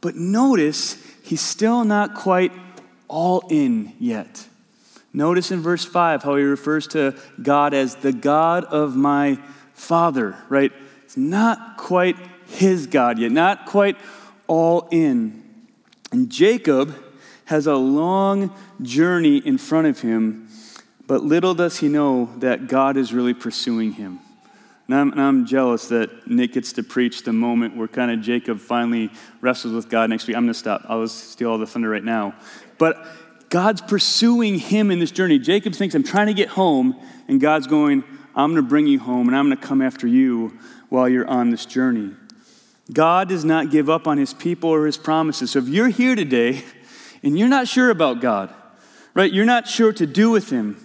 But 0.00 0.16
notice 0.16 0.96
he's 1.22 1.42
still 1.42 1.84
not 1.84 2.14
quite 2.14 2.50
all 3.08 3.44
in 3.48 3.92
yet. 3.98 4.46
Notice 5.12 5.50
in 5.50 5.60
verse 5.60 5.84
5 5.84 6.24
how 6.24 6.36
he 6.36 6.42
refers 6.42 6.88
to 6.88 7.14
God 7.40 7.72
as 7.72 7.94
the 7.96 8.12
God 8.12 8.64
of 8.64 8.96
my 8.96 9.38
father, 9.72 10.36
right? 10.48 10.72
It's 11.04 11.16
not 11.16 11.76
quite 11.76 12.16
his 12.46 12.86
God 12.86 13.18
yet, 13.18 13.30
not 13.30 13.66
quite 13.66 13.96
all 14.46 14.88
in. 14.90 15.42
And 16.10 16.30
Jacob 16.30 16.96
has 17.46 17.66
a 17.66 17.76
long 17.76 18.52
journey 18.82 19.38
in 19.38 19.58
front 19.58 19.86
of 19.86 20.00
him, 20.00 20.48
but 21.06 21.22
little 21.22 21.54
does 21.54 21.78
he 21.78 21.88
know 21.88 22.30
that 22.38 22.66
God 22.66 22.96
is 22.96 23.12
really 23.12 23.34
pursuing 23.34 23.92
him. 23.92 24.20
And 24.86 24.96
I'm, 24.96 25.12
and 25.12 25.20
I'm, 25.20 25.46
jealous 25.46 25.88
that 25.88 26.26
Nick 26.26 26.52
gets 26.52 26.72
to 26.74 26.82
preach 26.82 27.22
the 27.22 27.32
moment 27.32 27.74
where 27.74 27.88
kind 27.88 28.10
of 28.10 28.20
Jacob 28.20 28.60
finally 28.60 29.10
wrestles 29.40 29.72
with 29.72 29.88
God 29.88 30.10
next 30.10 30.26
week. 30.26 30.36
I'm 30.36 30.44
going 30.44 30.52
to 30.52 30.58
stop. 30.58 30.82
I'll 30.88 31.08
steal 31.08 31.50
all 31.50 31.58
the 31.58 31.66
thunder 31.66 31.88
right 31.88 32.04
now. 32.04 32.34
But 32.78 33.06
God's 33.50 33.80
pursuing 33.80 34.58
him 34.58 34.90
in 34.90 34.98
this 34.98 35.10
journey. 35.10 35.38
Jacob 35.38 35.74
thinks, 35.74 35.94
I'm 35.94 36.02
trying 36.02 36.26
to 36.26 36.34
get 36.34 36.48
home, 36.48 36.96
and 37.28 37.40
God's 37.40 37.66
going, 37.66 38.02
I'm 38.34 38.52
going 38.52 38.62
to 38.62 38.68
bring 38.68 38.86
you 38.86 38.98
home, 38.98 39.28
and 39.28 39.36
I'm 39.36 39.46
going 39.46 39.56
to 39.56 39.64
come 39.64 39.80
after 39.80 40.06
you 40.06 40.58
while 40.88 41.08
you're 41.08 41.26
on 41.26 41.50
this 41.50 41.66
journey. 41.66 42.14
God 42.92 43.28
does 43.28 43.44
not 43.44 43.70
give 43.70 43.88
up 43.88 44.06
on 44.06 44.18
his 44.18 44.34
people 44.34 44.70
or 44.70 44.86
his 44.86 44.96
promises. 44.96 45.52
So 45.52 45.60
if 45.60 45.68
you're 45.68 45.88
here 45.88 46.14
today 46.14 46.62
and 47.22 47.38
you're 47.38 47.48
not 47.48 47.66
sure 47.68 47.90
about 47.90 48.20
God, 48.20 48.52
right, 49.14 49.32
you're 49.32 49.46
not 49.46 49.66
sure 49.66 49.92
to 49.94 50.06
do 50.06 50.30
with 50.30 50.50
him, 50.50 50.76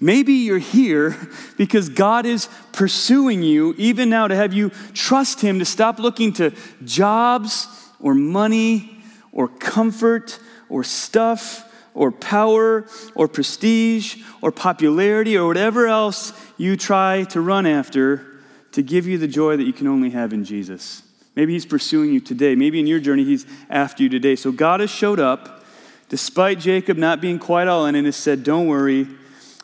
maybe 0.00 0.32
you're 0.32 0.58
here 0.58 1.16
because 1.56 1.88
God 1.88 2.26
is 2.26 2.48
pursuing 2.72 3.42
you 3.42 3.74
even 3.78 4.10
now 4.10 4.26
to 4.26 4.34
have 4.34 4.52
you 4.52 4.70
trust 4.94 5.40
him, 5.40 5.60
to 5.60 5.64
stop 5.64 5.98
looking 5.98 6.32
to 6.34 6.52
jobs 6.84 7.68
or 8.00 8.14
money 8.14 8.98
or 9.30 9.46
comfort 9.46 10.40
or 10.74 10.82
stuff 10.82 11.72
or 11.94 12.10
power 12.10 12.84
or 13.14 13.28
prestige 13.28 14.20
or 14.42 14.50
popularity 14.50 15.38
or 15.38 15.46
whatever 15.46 15.86
else 15.86 16.32
you 16.58 16.76
try 16.76 17.22
to 17.22 17.40
run 17.40 17.64
after 17.64 18.26
to 18.72 18.82
give 18.82 19.06
you 19.06 19.16
the 19.16 19.28
joy 19.28 19.56
that 19.56 19.62
you 19.62 19.72
can 19.72 19.86
only 19.86 20.10
have 20.10 20.32
in 20.32 20.44
Jesus. 20.44 21.02
Maybe 21.36 21.52
He's 21.52 21.64
pursuing 21.64 22.12
you 22.12 22.18
today. 22.18 22.56
Maybe 22.56 22.80
in 22.80 22.88
your 22.88 22.98
journey, 22.98 23.22
He's 23.22 23.46
after 23.70 24.02
you 24.02 24.08
today. 24.08 24.34
So 24.34 24.50
God 24.50 24.80
has 24.80 24.90
showed 24.90 25.20
up 25.20 25.64
despite 26.08 26.58
Jacob 26.58 26.96
not 26.96 27.20
being 27.20 27.38
quite 27.38 27.68
all 27.68 27.86
in 27.86 27.94
and 27.94 28.06
has 28.06 28.16
said, 28.16 28.42
Don't 28.42 28.66
worry, 28.66 29.06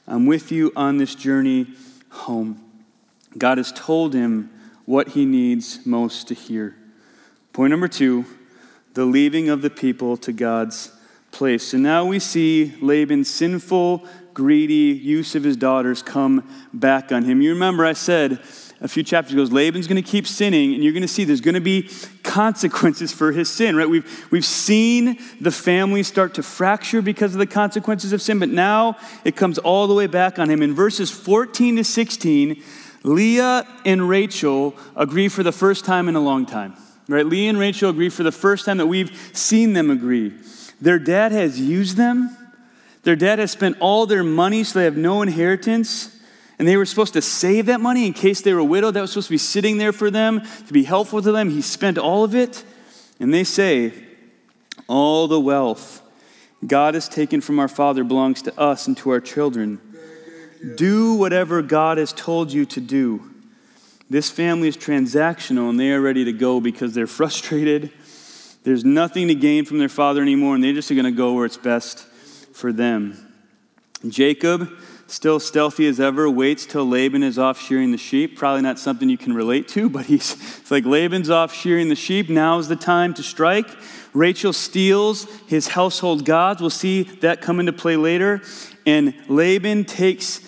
I'm 0.07 0.27
with 0.27 0.53
you 0.53 0.73
on 0.77 0.99
this 0.99 1.17
journey 1.17 1.67
home. 2.11 2.65
God 3.37 3.59
has 3.59 3.73
told 3.73 4.15
him 4.15 4.49
what 4.85 5.09
he 5.09 5.25
needs 5.25 5.85
most 5.85 6.29
to 6.29 6.35
hear. 6.35 6.77
Point 7.53 7.73
number 7.73 7.89
two 7.89 8.27
the 8.95 9.05
leaving 9.05 9.49
of 9.49 9.63
the 9.63 9.71
people 9.71 10.17
to 10.17 10.33
God's 10.33 10.93
place. 11.31 11.75
And 11.75 11.83
now 11.83 12.05
we 12.05 12.19
see 12.19 12.75
Laban's 12.81 13.31
sinful, 13.31 14.05
greedy 14.35 14.99
use 15.03 15.35
of 15.35 15.45
his 15.45 15.57
daughters 15.57 16.03
come 16.03 16.49
back 16.73 17.13
on 17.13 17.25
him. 17.25 17.43
You 17.43 17.51
remember 17.51 17.85
I 17.85 17.93
said 17.93 18.41
a 18.81 18.89
few 18.89 19.03
chapters 19.03 19.35
ago, 19.35 19.43
Laban's 19.55 19.87
going 19.87 20.03
to 20.03 20.09
keep 20.09 20.27
sinning, 20.27 20.75
and 20.75 20.83
you're 20.83 20.93
going 20.93 21.03
to 21.03 21.09
see 21.09 21.25
there's 21.25 21.43
going 21.43 21.55
to 21.55 21.61
be 21.61 21.91
consequences 22.23 23.13
for 23.13 23.33
his 23.33 23.51
sin, 23.51 23.77
right? 23.77 23.89
We've, 23.89 24.27
we've 24.31 24.45
seen 24.45 25.19
the 25.41 25.51
family 25.51 26.03
start 26.03 26.35
to 26.35 26.43
fracture 26.43 27.03
because 27.03 27.35
of 27.35 27.39
the 27.39 27.47
consequences 27.47 28.13
of 28.13 28.23
sin, 28.23 28.39
but 28.39 28.49
now 28.49 28.97
it 29.25 29.37
comes 29.37 29.59
all 29.59 29.87
the 29.87 29.95
way 29.95 30.07
back 30.07 30.39
on 30.39 30.49
him. 30.49 30.63
In 30.63 30.75
verses 30.75 31.11
14 31.11 31.77
to 31.77 31.85
16, 31.85 32.63
Leah 33.03 33.67
and 33.85 34.09
Rachel 34.09 34.75
agree 34.97 35.29
for 35.29 35.43
the 35.43 35.53
first 35.53 35.85
time 35.85 36.09
in 36.09 36.17
a 36.17 36.21
long 36.21 36.47
time, 36.47 36.75
right? 37.09 37.27
Leah 37.27 37.51
and 37.51 37.59
Rachel 37.59 37.91
agree 37.91 38.09
for 38.09 38.23
the 38.23 38.33
first 38.33 38.65
time 38.65 38.79
that 38.79 38.87
we've 38.87 39.31
seen 39.35 39.75
them 39.75 39.91
agree. 39.91 40.33
Their 40.81 40.99
dad 40.99 41.33
has 41.33 41.61
used 41.61 41.97
them. 41.97 42.37
Their 43.03 43.17
dad 43.17 43.39
has 43.39 43.51
spent 43.51 43.77
all 43.81 44.07
their 44.07 44.25
money 44.25 44.65
so 44.65 44.79
they 44.79 44.85
have 44.85 44.97
no 44.97 45.23
inheritance. 45.23 46.17
And 46.59 46.69
they 46.69 46.77
were 46.77 46.87
supposed 46.87 47.15
to 47.15 47.23
save 47.23 47.67
that 47.67 47.81
money 47.81 48.07
in 48.07 48.13
case 48.13 48.43
they 48.43 48.53
were 48.53 48.63
widowed. 48.63 48.95
That 48.95 49.01
was 49.01 49.13
supposed 49.13 49.29
to 49.29 49.35
be 49.35 49.39
sitting 49.39 49.79
there 49.79 49.93
for 49.93 50.11
them, 50.11 50.43
to 50.67 50.73
be 50.73 50.85
helpful 50.85 51.23
to 51.23 51.33
them. 51.33 51.51
He 51.51 51.63
spent 51.63 51.97
all 51.97 52.25
of 52.25 52.35
it. 52.35 52.65
And 53.19 53.33
they 53.33 53.45
say, 53.45 53.93
All 54.87 55.27
the 55.27 55.41
wealth 55.41 56.03
God 56.67 56.95
has 56.95 57.09
taken 57.09 57.41
from 57.41 57.59
our 57.59 57.69
father 57.69 58.05
belongs 58.05 58.43
to 58.43 58.61
us 58.61 58.87
and 58.87 58.97
to 58.99 59.11
our 59.11 59.21
children. 59.21 59.81
Do 60.77 61.15
whatever 61.15 61.63
God 61.63 61.97
has 61.97 62.13
told 62.13 62.53
you 62.53 62.67
to 62.67 62.81
do. 62.81 63.23
This 64.11 64.31
family 64.31 64.69
is 64.69 64.77
transactional 64.77 65.71
and 65.71 65.81
they 65.81 65.93
are 65.93 66.01
ready 66.01 66.25
to 66.25 66.33
go 66.33 66.61
because 66.61 66.93
they're 66.93 67.07
frustrated. 67.07 67.91
There's 68.63 68.85
nothing 68.85 69.29
to 69.29 69.35
gain 69.35 69.65
from 69.65 69.79
their 69.79 69.89
father 69.89 70.21
anymore, 70.21 70.55
and 70.55 70.63
they're 70.63 70.73
just 70.73 70.91
going 70.91 71.05
to 71.05 71.11
go 71.11 71.33
where 71.33 71.47
it's 71.47 71.57
best 71.57 72.01
for 72.53 72.73
them. 72.73 73.17
Jacob 74.09 74.71
still 75.11 75.41
stealthy 75.41 75.87
as 75.87 75.99
ever, 75.99 76.31
waits 76.31 76.67
till 76.67 76.87
Laban 76.87 77.23
is 77.23 77.39
off 77.39 77.61
shearing 77.61 77.91
the 77.91 77.99
sheep. 77.99 78.39
Probably 78.39 78.63
not 78.63 78.79
something 78.79 79.09
you 79.09 79.19
can 79.19 79.35
relate 79.35 79.69
to, 79.69 79.89
but 79.91 80.07
he's 80.07 80.35
it's 80.59 80.71
like 80.71 80.85
Laban's 80.85 81.31
off 81.31 81.53
shearing 81.53 81.89
the 81.89 81.97
sheep. 81.97 82.29
Now's 82.29 82.69
the 82.69 82.77
time 82.77 83.15
to 83.15 83.23
strike. 83.23 83.69
Rachel 84.13 84.53
steals 84.53 85.27
his 85.47 85.69
household 85.69 86.25
gods. 86.25 86.61
We'll 86.61 86.71
see 86.71 87.03
that 87.03 87.41
come 87.41 87.61
into 87.61 87.73
play 87.73 87.97
later. 87.97 88.43
And 88.87 89.15
Laban 89.29 89.85
takes 89.85 90.41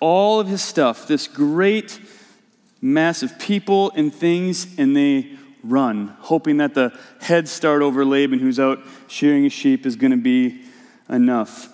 all 0.00 0.40
of 0.40 0.48
his 0.48 0.62
stuff, 0.62 1.08
this 1.08 1.26
great 1.26 1.98
mass 2.82 3.22
of 3.22 3.38
people 3.38 3.90
and 3.92 4.14
things, 4.14 4.78
and 4.78 4.94
they 4.94 5.35
run, 5.70 6.16
hoping 6.20 6.58
that 6.58 6.74
the 6.74 6.96
head 7.20 7.48
start 7.48 7.82
over 7.82 8.04
Laban, 8.04 8.38
who's 8.38 8.58
out 8.58 8.78
shearing 9.08 9.44
his 9.44 9.52
sheep, 9.52 9.86
is 9.86 9.96
going 9.96 10.10
to 10.10 10.16
be 10.16 10.62
enough. 11.08 11.68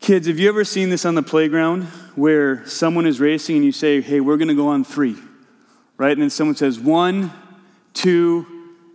Kids, 0.00 0.26
have 0.26 0.38
you 0.38 0.48
ever 0.48 0.64
seen 0.64 0.90
this 0.90 1.04
on 1.04 1.14
the 1.14 1.22
playground 1.22 1.84
where 2.14 2.66
someone 2.66 3.06
is 3.06 3.20
racing 3.20 3.56
and 3.56 3.64
you 3.64 3.72
say, 3.72 4.00
hey, 4.00 4.20
we're 4.20 4.36
going 4.36 4.48
to 4.48 4.54
go 4.54 4.68
on 4.68 4.84
three, 4.84 5.16
right? 5.96 6.12
And 6.12 6.22
then 6.22 6.30
someone 6.30 6.56
says 6.56 6.78
one, 6.78 7.32
two, 7.94 8.46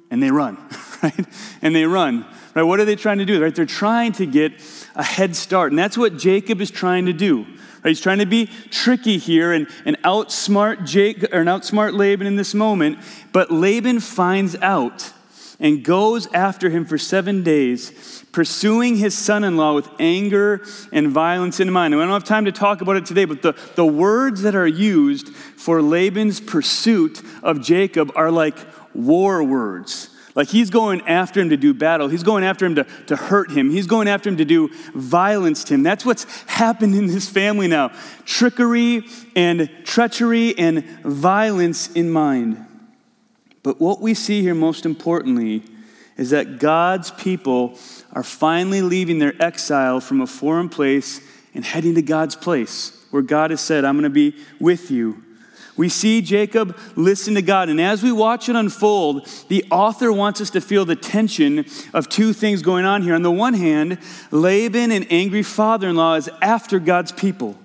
and 0.09 0.23
they 0.23 0.31
run, 0.31 0.57
right? 1.03 1.25
And 1.61 1.75
they 1.75 1.85
run, 1.85 2.25
right? 2.55 2.63
What 2.63 2.79
are 2.79 2.85
they 2.85 2.95
trying 2.95 3.17
to 3.19 3.25
do, 3.25 3.41
right? 3.41 3.53
They're 3.53 3.65
trying 3.65 4.13
to 4.13 4.25
get 4.25 4.53
a 4.95 5.03
head 5.03 5.35
start. 5.35 5.71
And 5.71 5.79
that's 5.79 5.97
what 5.97 6.17
Jacob 6.17 6.61
is 6.61 6.71
trying 6.71 7.05
to 7.07 7.13
do. 7.13 7.45
Right? 7.83 7.89
He's 7.89 8.01
trying 8.01 8.19
to 8.19 8.25
be 8.25 8.47
tricky 8.69 9.17
here 9.17 9.51
and, 9.51 9.67
and 9.85 9.97
outsmart 10.03 10.85
Jake 10.85 11.23
or 11.23 11.43
outsmart 11.43 11.97
Laban 11.97 12.27
in 12.27 12.35
this 12.37 12.53
moment. 12.53 12.99
But 13.31 13.51
Laban 13.51 13.99
finds 13.99 14.55
out 14.57 15.11
and 15.59 15.83
goes 15.83 16.31
after 16.33 16.69
him 16.69 16.85
for 16.85 16.97
seven 16.97 17.43
days, 17.43 18.23
pursuing 18.31 18.97
his 18.97 19.17
son 19.17 19.43
in 19.43 19.55
law 19.57 19.73
with 19.73 19.89
anger 19.99 20.61
and 20.91 21.09
violence 21.09 21.59
in 21.59 21.71
mind. 21.71 21.93
And 21.93 21.99
we 21.99 22.05
don't 22.05 22.13
have 22.13 22.23
time 22.23 22.45
to 22.45 22.51
talk 22.51 22.81
about 22.81 22.97
it 22.97 23.05
today, 23.05 23.25
but 23.25 23.41
the, 23.41 23.53
the 23.75 23.85
words 23.85 24.41
that 24.41 24.55
are 24.55 24.67
used 24.67 25.29
for 25.29 25.81
Laban's 25.81 26.39
pursuit 26.39 27.21
of 27.43 27.61
Jacob 27.61 28.11
are 28.15 28.31
like 28.31 28.57
war 28.93 29.43
words. 29.43 30.09
Like 30.35 30.47
he's 30.47 30.69
going 30.69 31.01
after 31.01 31.39
him 31.39 31.49
to 31.49 31.57
do 31.57 31.73
battle. 31.73 32.07
He's 32.07 32.23
going 32.23 32.43
after 32.43 32.65
him 32.65 32.75
to, 32.75 32.85
to 33.07 33.15
hurt 33.15 33.51
him. 33.51 33.69
He's 33.69 33.85
going 33.85 34.07
after 34.07 34.29
him 34.29 34.37
to 34.37 34.45
do 34.45 34.69
violence 34.95 35.63
to 35.65 35.75
him. 35.75 35.83
That's 35.83 36.05
what's 36.05 36.23
happened 36.47 36.95
in 36.95 37.07
this 37.07 37.29
family 37.29 37.67
now 37.67 37.91
trickery 38.25 39.03
and 39.35 39.69
treachery 39.83 40.57
and 40.57 40.83
violence 41.03 41.91
in 41.91 42.09
mind. 42.09 42.65
But 43.61 43.79
what 43.79 44.01
we 44.01 44.13
see 44.13 44.41
here 44.41 44.55
most 44.55 44.85
importantly 44.85 45.63
is 46.17 46.31
that 46.31 46.59
God's 46.59 47.11
people 47.11 47.77
are 48.11 48.23
finally 48.23 48.81
leaving 48.81 49.19
their 49.19 49.33
exile 49.41 49.99
from 49.99 50.21
a 50.21 50.27
foreign 50.27 50.69
place 50.69 51.21
and 51.55 51.63
heading 51.63 51.95
to 51.95 52.01
God's 52.01 52.35
place, 52.35 53.05
where 53.11 53.21
God 53.21 53.51
has 53.51 53.61
said, 53.61 53.85
I'm 53.85 53.95
going 53.95 54.03
to 54.03 54.09
be 54.09 54.35
with 54.59 54.91
you. 54.91 55.23
We 55.75 55.89
see 55.89 56.21
Jacob 56.21 56.77
listen 56.95 57.33
to 57.35 57.41
God, 57.41 57.69
and 57.69 57.81
as 57.81 58.03
we 58.03 58.11
watch 58.11 58.47
it 58.47 58.55
unfold, 58.55 59.27
the 59.47 59.65
author 59.71 60.13
wants 60.13 60.39
us 60.39 60.51
to 60.51 60.61
feel 60.61 60.85
the 60.85 60.95
tension 60.95 61.65
of 61.93 62.09
two 62.09 62.31
things 62.31 62.61
going 62.61 62.85
on 62.85 63.01
here. 63.01 63.15
On 63.15 63.23
the 63.23 63.31
one 63.31 63.55
hand, 63.55 63.97
Laban, 64.29 64.91
an 64.91 65.03
angry 65.09 65.41
father 65.41 65.89
in 65.89 65.95
law, 65.95 66.13
is 66.13 66.29
after 66.41 66.77
God's 66.77 67.11
people. 67.11 67.57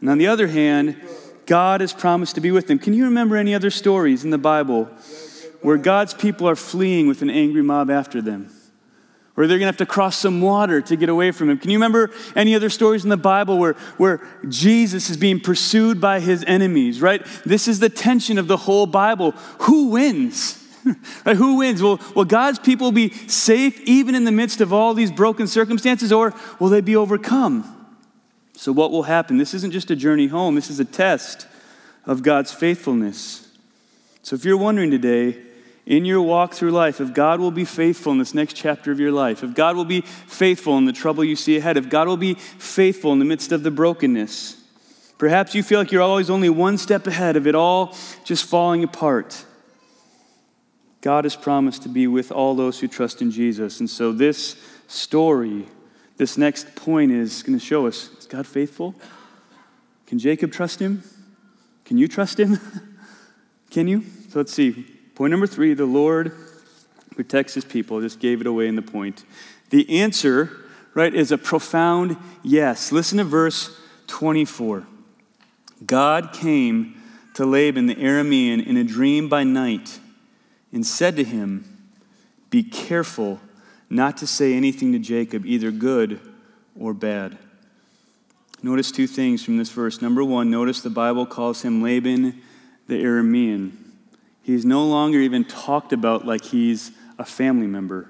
And 0.00 0.10
on 0.10 0.18
the 0.18 0.26
other 0.26 0.48
hand, 0.48 1.00
God 1.46 1.80
has 1.80 1.92
promised 1.92 2.34
to 2.34 2.40
be 2.40 2.50
with 2.50 2.66
them. 2.66 2.78
Can 2.78 2.94
you 2.94 3.04
remember 3.04 3.36
any 3.36 3.54
other 3.54 3.70
stories 3.70 4.24
in 4.24 4.30
the 4.30 4.38
Bible 4.38 4.84
where 5.62 5.76
God's 5.76 6.14
people 6.14 6.48
are 6.48 6.56
fleeing 6.56 7.06
with 7.06 7.22
an 7.22 7.30
angry 7.30 7.62
mob 7.62 7.90
after 7.90 8.20
them? 8.20 8.50
Or 9.36 9.46
they're 9.46 9.58
going 9.58 9.60
to 9.60 9.66
have 9.66 9.76
to 9.78 9.86
cross 9.86 10.16
some 10.16 10.40
water 10.40 10.80
to 10.82 10.96
get 10.96 11.08
away 11.08 11.30
from 11.30 11.50
him. 11.50 11.58
Can 11.58 11.70
you 11.70 11.78
remember 11.78 12.10
any 12.34 12.54
other 12.54 12.68
stories 12.68 13.04
in 13.04 13.10
the 13.10 13.16
Bible 13.16 13.58
where, 13.58 13.74
where 13.96 14.20
Jesus 14.48 15.08
is 15.08 15.16
being 15.16 15.40
pursued 15.40 16.00
by 16.00 16.20
his 16.20 16.44
enemies, 16.46 17.00
right? 17.00 17.24
This 17.46 17.68
is 17.68 17.78
the 17.78 17.88
tension 17.88 18.38
of 18.38 18.48
the 18.48 18.56
whole 18.56 18.86
Bible. 18.86 19.32
Who 19.60 19.88
wins? 19.88 20.60
right? 21.24 21.36
Who 21.36 21.56
wins? 21.56 21.82
Will, 21.82 22.00
will 22.14 22.24
God's 22.24 22.58
people 22.58 22.92
be 22.92 23.10
safe 23.28 23.80
even 23.82 24.14
in 24.14 24.24
the 24.24 24.32
midst 24.32 24.60
of 24.60 24.72
all 24.72 24.94
these 24.94 25.12
broken 25.12 25.46
circumstances, 25.46 26.12
or 26.12 26.34
will 26.58 26.68
they 26.68 26.80
be 26.80 26.96
overcome? 26.96 27.76
So, 28.54 28.72
what 28.72 28.90
will 28.90 29.04
happen? 29.04 29.38
This 29.38 29.54
isn't 29.54 29.70
just 29.70 29.90
a 29.90 29.96
journey 29.96 30.26
home, 30.26 30.54
this 30.54 30.70
is 30.70 30.80
a 30.80 30.84
test 30.84 31.46
of 32.04 32.22
God's 32.22 32.52
faithfulness. 32.52 33.48
So, 34.22 34.36
if 34.36 34.44
you're 34.44 34.56
wondering 34.56 34.90
today, 34.90 35.38
in 35.86 36.04
your 36.04 36.22
walk 36.22 36.54
through 36.54 36.70
life, 36.70 37.00
if 37.00 37.14
God 37.14 37.40
will 37.40 37.50
be 37.50 37.64
faithful 37.64 38.12
in 38.12 38.18
this 38.18 38.34
next 38.34 38.54
chapter 38.54 38.92
of 38.92 39.00
your 39.00 39.12
life, 39.12 39.42
if 39.42 39.54
God 39.54 39.76
will 39.76 39.84
be 39.84 40.02
faithful 40.02 40.78
in 40.78 40.84
the 40.84 40.92
trouble 40.92 41.24
you 41.24 41.36
see 41.36 41.56
ahead, 41.56 41.76
if 41.76 41.88
God 41.88 42.06
will 42.06 42.16
be 42.16 42.34
faithful 42.34 43.12
in 43.12 43.18
the 43.18 43.24
midst 43.24 43.52
of 43.52 43.62
the 43.62 43.70
brokenness, 43.70 44.56
perhaps 45.18 45.54
you 45.54 45.62
feel 45.62 45.80
like 45.80 45.90
you're 45.90 46.02
always 46.02 46.30
only 46.30 46.48
one 46.48 46.78
step 46.78 47.06
ahead 47.06 47.36
of 47.36 47.46
it 47.46 47.54
all 47.54 47.96
just 48.24 48.44
falling 48.44 48.84
apart. 48.84 49.44
God 51.00 51.24
has 51.24 51.34
promised 51.34 51.82
to 51.84 51.88
be 51.88 52.06
with 52.06 52.30
all 52.30 52.54
those 52.54 52.78
who 52.78 52.86
trust 52.86 53.22
in 53.22 53.30
Jesus. 53.30 53.80
And 53.80 53.88
so, 53.88 54.12
this 54.12 54.56
story, 54.86 55.66
this 56.18 56.36
next 56.36 56.74
point 56.76 57.10
is 57.10 57.42
going 57.42 57.58
to 57.58 57.64
show 57.64 57.86
us 57.86 58.10
is 58.18 58.26
God 58.26 58.46
faithful? 58.46 58.94
Can 60.06 60.18
Jacob 60.18 60.52
trust 60.52 60.80
him? 60.80 61.02
Can 61.84 61.96
you 61.96 62.06
trust 62.06 62.38
him? 62.38 62.58
Can 63.70 63.88
you? 63.88 64.02
So 64.28 64.40
let's 64.40 64.52
see. 64.52 64.99
Point 65.20 65.32
number 65.32 65.46
three 65.46 65.74
the 65.74 65.84
Lord 65.84 66.32
protects 67.14 67.52
his 67.52 67.66
people. 67.66 67.98
I 67.98 68.00
just 68.00 68.20
gave 68.20 68.40
it 68.40 68.46
away 68.46 68.68
in 68.68 68.74
the 68.74 68.80
point. 68.80 69.26
The 69.68 70.00
answer, 70.00 70.50
right, 70.94 71.14
is 71.14 71.30
a 71.30 71.36
profound 71.36 72.16
yes. 72.42 72.90
Listen 72.90 73.18
to 73.18 73.24
verse 73.24 73.78
24. 74.06 74.86
God 75.84 76.32
came 76.32 77.02
to 77.34 77.44
Laban 77.44 77.84
the 77.84 77.96
Aramean 77.96 78.66
in 78.66 78.78
a 78.78 78.82
dream 78.82 79.28
by 79.28 79.44
night 79.44 80.00
and 80.72 80.86
said 80.86 81.16
to 81.16 81.24
him, 81.24 81.90
Be 82.48 82.62
careful 82.62 83.40
not 83.90 84.16
to 84.16 84.26
say 84.26 84.54
anything 84.54 84.90
to 84.92 84.98
Jacob, 84.98 85.44
either 85.44 85.70
good 85.70 86.18
or 86.74 86.94
bad. 86.94 87.36
Notice 88.62 88.90
two 88.90 89.06
things 89.06 89.44
from 89.44 89.58
this 89.58 89.68
verse. 89.68 90.00
Number 90.00 90.24
one, 90.24 90.50
notice 90.50 90.80
the 90.80 90.88
Bible 90.88 91.26
calls 91.26 91.60
him 91.60 91.82
Laban 91.82 92.40
the 92.86 93.04
Aramean. 93.04 93.79
He's 94.50 94.64
no 94.64 94.84
longer 94.84 95.20
even 95.20 95.44
talked 95.44 95.92
about 95.92 96.26
like 96.26 96.44
he's 96.44 96.90
a 97.18 97.24
family 97.24 97.68
member. 97.68 98.08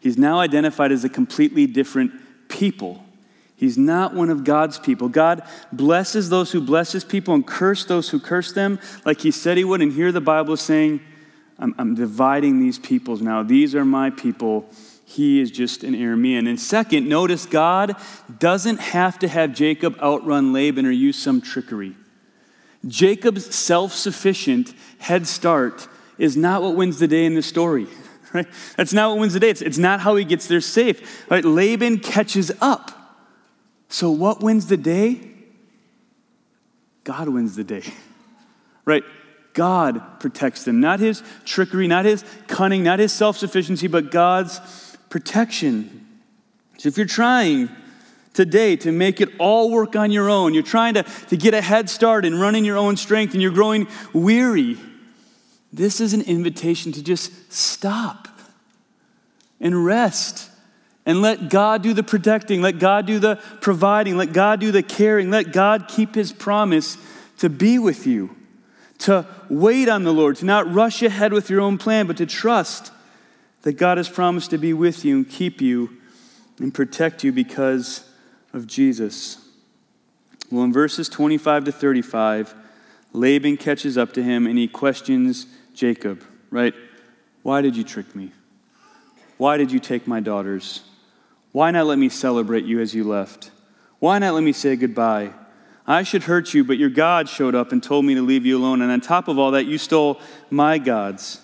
He's 0.00 0.16
now 0.16 0.40
identified 0.40 0.90
as 0.90 1.04
a 1.04 1.08
completely 1.08 1.66
different 1.66 2.12
people. 2.48 3.04
He's 3.56 3.76
not 3.76 4.14
one 4.14 4.30
of 4.30 4.42
God's 4.42 4.78
people. 4.78 5.10
God 5.10 5.42
blesses 5.70 6.30
those 6.30 6.50
who 6.50 6.62
bless 6.62 6.92
his 6.92 7.04
people 7.04 7.34
and 7.34 7.46
curse 7.46 7.84
those 7.84 8.08
who 8.08 8.18
curse 8.18 8.52
them, 8.52 8.80
like 9.04 9.20
he 9.20 9.30
said 9.30 9.58
he 9.58 9.64
would. 9.64 9.82
And 9.82 9.92
here 9.92 10.10
the 10.10 10.20
Bible 10.20 10.54
is 10.54 10.62
saying, 10.62 11.00
I'm, 11.58 11.74
I'm 11.78 11.94
dividing 11.94 12.58
these 12.58 12.78
peoples 12.78 13.20
now. 13.20 13.42
These 13.42 13.74
are 13.74 13.84
my 13.84 14.08
people. 14.08 14.68
He 15.04 15.40
is 15.40 15.50
just 15.50 15.84
an 15.84 15.92
Aramean. 15.92 16.48
And 16.48 16.58
second, 16.58 17.06
notice 17.06 17.44
God 17.44 17.96
doesn't 18.38 18.80
have 18.80 19.18
to 19.18 19.28
have 19.28 19.54
Jacob 19.54 19.98
outrun 20.00 20.54
Laban 20.54 20.86
or 20.86 20.90
use 20.90 21.18
some 21.18 21.42
trickery. 21.42 21.94
Jacob's 22.86 23.54
self 23.54 23.92
sufficient 23.92 24.74
head 24.98 25.26
start 25.26 25.88
is 26.18 26.36
not 26.36 26.62
what 26.62 26.76
wins 26.76 26.98
the 26.98 27.08
day 27.08 27.24
in 27.24 27.34
this 27.34 27.46
story. 27.46 27.86
Right? 28.34 28.48
That's 28.78 28.94
not 28.94 29.10
what 29.10 29.20
wins 29.20 29.34
the 29.34 29.40
day. 29.40 29.50
It's, 29.50 29.60
it's 29.60 29.76
not 29.76 30.00
how 30.00 30.16
he 30.16 30.24
gets 30.24 30.46
there 30.46 30.62
safe. 30.62 31.30
Right? 31.30 31.44
Laban 31.44 31.98
catches 31.98 32.50
up. 32.62 32.90
So, 33.90 34.10
what 34.10 34.42
wins 34.42 34.68
the 34.68 34.78
day? 34.78 35.20
God 37.04 37.28
wins 37.28 37.56
the 37.56 37.64
day, 37.64 37.82
right? 38.86 39.04
God 39.52 40.18
protects 40.18 40.64
them, 40.64 40.80
not 40.80 40.98
his 40.98 41.22
trickery, 41.44 41.86
not 41.86 42.06
his 42.06 42.24
cunning, 42.46 42.82
not 42.82 43.00
his 43.00 43.12
self 43.12 43.36
sufficiency, 43.36 43.86
but 43.86 44.10
God's 44.10 44.60
protection. 45.10 46.06
So, 46.78 46.88
if 46.88 46.96
you're 46.96 47.04
trying 47.04 47.68
today 48.34 48.76
to 48.76 48.92
make 48.92 49.20
it 49.20 49.28
all 49.38 49.70
work 49.70 49.96
on 49.96 50.10
your 50.10 50.30
own, 50.30 50.54
you're 50.54 50.62
trying 50.62 50.94
to, 50.94 51.02
to 51.02 51.36
get 51.36 51.54
a 51.54 51.60
head 51.60 51.90
start 51.90 52.24
and 52.24 52.40
run 52.40 52.54
in 52.54 52.64
your 52.64 52.78
own 52.78 52.96
strength, 52.96 53.34
and 53.34 53.42
you're 53.42 53.50
growing 53.50 53.86
weary, 54.12 54.78
this 55.72 56.00
is 56.00 56.12
an 56.12 56.22
invitation 56.22 56.92
to 56.92 57.02
just 57.02 57.52
stop 57.52 58.28
and 59.60 59.84
rest 59.84 60.50
and 61.06 61.22
let 61.22 61.48
God 61.48 61.82
do 61.82 61.94
the 61.94 62.02
protecting, 62.02 62.62
let 62.62 62.78
God 62.78 63.06
do 63.06 63.18
the 63.18 63.36
providing, 63.60 64.16
let 64.16 64.32
God 64.32 64.60
do 64.60 64.70
the 64.70 64.82
caring, 64.82 65.30
let 65.30 65.52
God 65.52 65.88
keep 65.88 66.14
his 66.14 66.32
promise 66.32 66.96
to 67.38 67.48
be 67.48 67.78
with 67.78 68.06
you, 68.06 68.36
to 68.98 69.26
wait 69.48 69.88
on 69.88 70.04
the 70.04 70.12
Lord, 70.12 70.36
to 70.36 70.44
not 70.44 70.72
rush 70.72 71.02
ahead 71.02 71.32
with 71.32 71.50
your 71.50 71.60
own 71.60 71.78
plan, 71.78 72.06
but 72.06 72.18
to 72.18 72.26
trust 72.26 72.92
that 73.62 73.74
God 73.74 73.96
has 73.96 74.08
promised 74.08 74.50
to 74.50 74.58
be 74.58 74.72
with 74.72 75.04
you 75.04 75.16
and 75.16 75.28
keep 75.28 75.60
you 75.60 75.96
and 76.58 76.72
protect 76.72 77.24
you 77.24 77.32
because 77.32 78.08
of 78.52 78.66
Jesus. 78.66 79.38
Well, 80.50 80.64
in 80.64 80.72
verses 80.72 81.08
25 81.08 81.64
to 81.64 81.72
35, 81.72 82.54
Laban 83.12 83.56
catches 83.56 83.96
up 83.96 84.12
to 84.14 84.22
him 84.22 84.46
and 84.46 84.58
he 84.58 84.68
questions 84.68 85.46
Jacob, 85.74 86.22
right? 86.50 86.74
Why 87.42 87.62
did 87.62 87.76
you 87.76 87.84
trick 87.84 88.14
me? 88.14 88.32
Why 89.38 89.56
did 89.56 89.72
you 89.72 89.80
take 89.80 90.06
my 90.06 90.20
daughters? 90.20 90.82
Why 91.52 91.70
not 91.70 91.86
let 91.86 91.98
me 91.98 92.08
celebrate 92.08 92.64
you 92.64 92.80
as 92.80 92.94
you 92.94 93.04
left? 93.04 93.50
Why 93.98 94.18
not 94.18 94.34
let 94.34 94.42
me 94.42 94.52
say 94.52 94.76
goodbye? 94.76 95.32
I 95.86 96.02
should 96.04 96.24
hurt 96.24 96.54
you, 96.54 96.64
but 96.64 96.78
your 96.78 96.90
God 96.90 97.28
showed 97.28 97.54
up 97.54 97.72
and 97.72 97.82
told 97.82 98.04
me 98.04 98.14
to 98.14 98.22
leave 98.22 98.46
you 98.46 98.56
alone. 98.56 98.82
And 98.82 98.90
on 98.90 99.00
top 99.00 99.28
of 99.28 99.38
all 99.38 99.50
that, 99.52 99.66
you 99.66 99.78
stole 99.78 100.20
my 100.48 100.78
gods. 100.78 101.40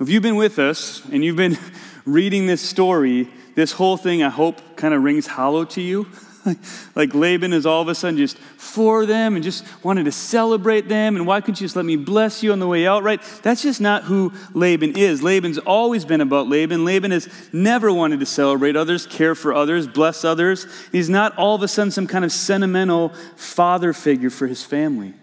If 0.00 0.08
you've 0.08 0.22
been 0.22 0.36
with 0.36 0.58
us 0.58 1.04
and 1.10 1.24
you've 1.24 1.36
been 1.36 1.58
reading 2.04 2.46
this 2.46 2.62
story, 2.62 3.28
this 3.54 3.72
whole 3.72 3.96
thing, 3.96 4.22
I 4.22 4.30
hope, 4.30 4.76
kind 4.76 4.94
of 4.94 5.02
rings 5.02 5.26
hollow 5.26 5.64
to 5.66 5.80
you. 5.80 6.06
like 6.94 7.14
Laban 7.14 7.52
is 7.52 7.66
all 7.66 7.82
of 7.82 7.88
a 7.88 7.94
sudden 7.94 8.16
just 8.16 8.38
for 8.38 9.06
them 9.06 9.34
and 9.34 9.44
just 9.44 9.64
wanted 9.84 10.04
to 10.04 10.12
celebrate 10.12 10.88
them. 10.88 11.16
And 11.16 11.26
why 11.26 11.40
couldn't 11.40 11.60
you 11.60 11.64
just 11.64 11.76
let 11.76 11.84
me 11.84 11.96
bless 11.96 12.42
you 12.42 12.52
on 12.52 12.58
the 12.58 12.66
way 12.66 12.86
out, 12.86 13.02
right? 13.02 13.20
That's 13.42 13.62
just 13.62 13.80
not 13.80 14.04
who 14.04 14.32
Laban 14.54 14.96
is. 14.96 15.22
Laban's 15.22 15.58
always 15.58 16.04
been 16.04 16.20
about 16.20 16.48
Laban. 16.48 16.84
Laban 16.84 17.10
has 17.10 17.28
never 17.52 17.92
wanted 17.92 18.20
to 18.20 18.26
celebrate 18.26 18.76
others, 18.76 19.06
care 19.06 19.34
for 19.34 19.54
others, 19.54 19.86
bless 19.86 20.24
others. 20.24 20.66
He's 20.92 21.08
not 21.08 21.36
all 21.36 21.54
of 21.54 21.62
a 21.62 21.68
sudden 21.68 21.90
some 21.90 22.06
kind 22.06 22.24
of 22.24 22.32
sentimental 22.32 23.10
father 23.36 23.92
figure 23.92 24.30
for 24.30 24.46
his 24.46 24.64
family. 24.64 25.14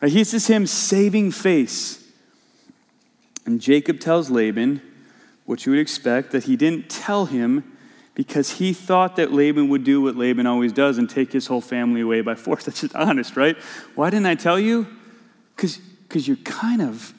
Right? 0.00 0.12
He's 0.12 0.32
just 0.32 0.48
him 0.48 0.66
saving 0.66 1.32
face. 1.32 1.98
And 3.44 3.60
Jacob 3.60 4.00
tells 4.00 4.30
Laban, 4.30 4.80
what 5.44 5.66
you 5.66 5.72
would 5.72 5.80
expect, 5.80 6.30
that 6.32 6.44
he 6.44 6.56
didn't 6.56 6.88
tell 6.88 7.26
him 7.26 7.71
because 8.14 8.52
he 8.52 8.72
thought 8.72 9.16
that 9.16 9.32
Laban 9.32 9.68
would 9.68 9.84
do 9.84 10.02
what 10.02 10.16
Laban 10.16 10.46
always 10.46 10.72
does 10.72 10.98
and 10.98 11.08
take 11.08 11.32
his 11.32 11.46
whole 11.46 11.60
family 11.60 12.02
away 12.02 12.20
by 12.20 12.34
force. 12.34 12.64
That's 12.66 12.80
just 12.80 12.94
honest, 12.94 13.36
right? 13.36 13.56
Why 13.94 14.10
didn't 14.10 14.26
I 14.26 14.34
tell 14.34 14.58
you? 14.58 14.86
Because 15.56 16.28
you're 16.28 16.36
kind 16.38 16.82
of 16.82 17.14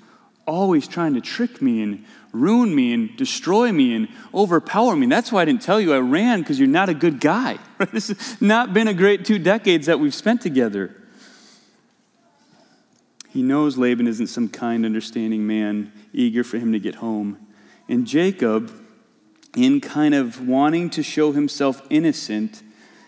always 0.45 0.87
trying 0.87 1.13
to 1.13 1.21
trick 1.21 1.61
me 1.61 1.81
and 1.81 2.05
ruin 2.31 2.73
me 2.73 2.93
and 2.93 3.15
destroy 3.15 3.71
me 3.71 3.95
and 3.95 4.07
overpower 4.33 4.95
me. 4.95 5.05
That's 5.07 5.31
why 5.31 5.43
I 5.43 5.45
didn't 5.45 5.61
tell 5.61 5.79
you 5.79 5.93
I 5.93 5.99
ran 5.99 6.41
because 6.41 6.59
you're 6.59 6.67
not 6.67 6.89
a 6.89 6.93
good 6.93 7.19
guy. 7.19 7.59
Right? 7.79 7.91
This 7.91 8.09
has 8.09 8.41
not 8.41 8.73
been 8.73 8.87
a 8.87 8.93
great 8.93 9.25
two 9.25 9.39
decades 9.39 9.87
that 9.87 9.99
we've 9.99 10.13
spent 10.13 10.41
together. 10.41 10.95
He 13.29 13.41
knows 13.41 13.77
Laban 13.77 14.07
isn't 14.07 14.27
some 14.27 14.47
kind, 14.47 14.85
understanding 14.85 15.47
man 15.47 15.91
eager 16.13 16.43
for 16.43 16.59
him 16.59 16.71
to 16.73 16.79
get 16.79 16.95
home. 16.95 17.39
And 17.89 18.05
Jacob, 18.05 18.71
in 19.55 19.81
kind 19.81 20.15
of 20.15 20.47
wanting 20.47 20.89
to 20.91 21.03
show 21.03 21.31
himself 21.31 21.81
innocent, 21.89 22.63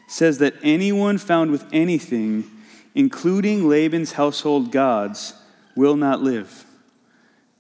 says 0.08 0.38
that 0.38 0.54
anyone 0.62 1.18
found 1.18 1.52
with 1.52 1.66
anything, 1.74 2.50
including 2.94 3.68
Laban's 3.68 4.14
household 4.14 4.72
gods, 4.72 5.34
will 5.76 5.96
not 5.96 6.22
live. 6.22 6.66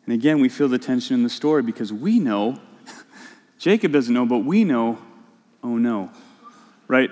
And 0.06 0.14
again, 0.14 0.40
we 0.40 0.50
feel 0.50 0.68
the 0.68 0.78
tension 0.78 1.16
in 1.16 1.24
the 1.24 1.30
story 1.30 1.64
because 1.64 1.92
we 1.92 2.20
know, 2.20 2.60
Jacob 3.58 3.92
doesn't 3.92 4.14
know, 4.14 4.26
but 4.26 4.40
we 4.40 4.64
know, 4.64 5.00
oh 5.64 5.78
no, 5.78 6.12
right? 6.88 7.10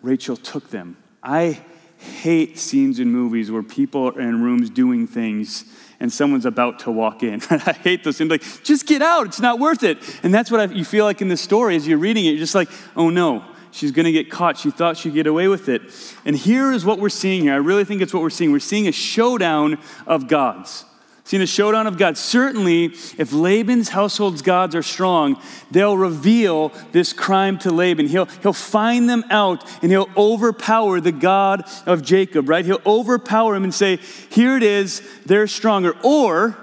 Rachel 0.00 0.36
took 0.36 0.70
them. 0.70 0.96
I 1.22 1.60
hate 2.04 2.58
scenes 2.58 3.00
in 3.00 3.10
movies 3.10 3.50
where 3.50 3.62
people 3.62 4.08
are 4.08 4.20
in 4.20 4.42
rooms 4.42 4.70
doing 4.70 5.06
things 5.06 5.64
and 6.00 6.12
someone's 6.12 6.46
about 6.46 6.80
to 6.80 6.90
walk 6.90 7.22
in. 7.22 7.40
I 7.50 7.72
hate 7.72 8.04
those 8.04 8.18
things. 8.18 8.30
Like, 8.30 8.42
just 8.62 8.86
get 8.86 9.02
out. 9.02 9.26
It's 9.26 9.40
not 9.40 9.58
worth 9.58 9.82
it. 9.82 9.98
And 10.22 10.32
that's 10.32 10.50
what 10.50 10.60
I, 10.60 10.64
you 10.72 10.84
feel 10.84 11.04
like 11.04 11.22
in 11.22 11.28
this 11.28 11.40
story 11.40 11.76
as 11.76 11.86
you're 11.86 11.98
reading 11.98 12.24
it. 12.26 12.30
You're 12.30 12.38
just 12.38 12.54
like, 12.54 12.68
oh 12.96 13.10
no, 13.10 13.44
she's 13.70 13.92
going 13.92 14.06
to 14.06 14.12
get 14.12 14.30
caught. 14.30 14.58
She 14.58 14.70
thought 14.70 14.96
she'd 14.96 15.14
get 15.14 15.26
away 15.26 15.48
with 15.48 15.68
it. 15.68 15.82
And 16.24 16.36
here 16.36 16.72
is 16.72 16.84
what 16.84 16.98
we're 16.98 17.08
seeing 17.08 17.42
here. 17.42 17.54
I 17.54 17.58
really 17.58 17.84
think 17.84 18.02
it's 18.02 18.12
what 18.12 18.22
we're 18.22 18.30
seeing. 18.30 18.52
We're 18.52 18.58
seeing 18.60 18.88
a 18.88 18.92
showdown 18.92 19.78
of 20.06 20.28
gods. 20.28 20.84
Seeing 21.26 21.40
the 21.40 21.46
showdown 21.46 21.86
of 21.86 21.96
God, 21.96 22.18
Certainly, 22.18 22.84
if 23.16 23.32
Laban's 23.32 23.88
household's 23.88 24.42
gods 24.42 24.74
are 24.74 24.82
strong, 24.82 25.40
they'll 25.70 25.96
reveal 25.96 26.70
this 26.92 27.14
crime 27.14 27.58
to 27.60 27.70
Laban. 27.70 28.08
He'll, 28.08 28.26
he'll 28.42 28.52
find 28.52 29.08
them 29.08 29.24
out 29.30 29.64
and 29.82 29.90
he'll 29.90 30.10
overpower 30.18 31.00
the 31.00 31.12
God 31.12 31.64
of 31.86 32.02
Jacob, 32.02 32.50
right? 32.50 32.64
He'll 32.64 32.82
overpower 32.84 33.54
him 33.54 33.64
and 33.64 33.72
say, 33.72 33.96
Here 34.28 34.56
it 34.58 34.62
is, 34.62 35.02
they're 35.24 35.46
stronger. 35.46 35.96
Or, 36.02 36.58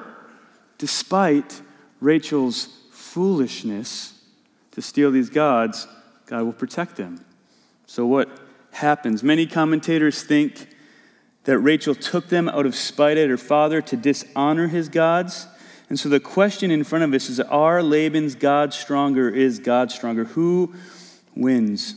despite 0.78 1.60
Rachel's 2.00 2.69
foolishness 2.91 4.13
to 4.71 4.82
steal 4.82 5.10
these 5.10 5.32
gods, 5.32 5.88
God 6.28 6.43
will 6.43 6.54
protect 6.54 6.97
them. 6.97 7.26
So, 7.88 8.06
what 8.06 8.30
happens? 8.71 9.24
Many 9.24 9.47
commentators 9.47 10.21
think 10.21 10.67
that 11.43 11.58
Rachel 11.60 11.95
took 11.95 12.30
them 12.30 12.47
out 12.49 12.65
of 12.65 12.75
spite 12.75 13.17
at 13.17 13.30
her 13.30 13.38
father 13.38 13.82
to 13.82 13.97
dishonor 13.97 14.67
his 14.67 14.89
gods. 14.89 15.47
And 15.89 15.99
so 15.99 16.08
the 16.08 16.19
question 16.19 16.71
in 16.71 16.84
front 16.84 17.04
of 17.04 17.13
us 17.13 17.30
is 17.30 17.39
Are 17.39 17.82
Laban's 17.82 18.36
gods 18.36 18.77
stronger? 18.77 19.30
Is 19.30 19.60
God 19.60 19.91
stronger? 19.91 20.25
Who 20.25 20.73
wins? 21.36 21.95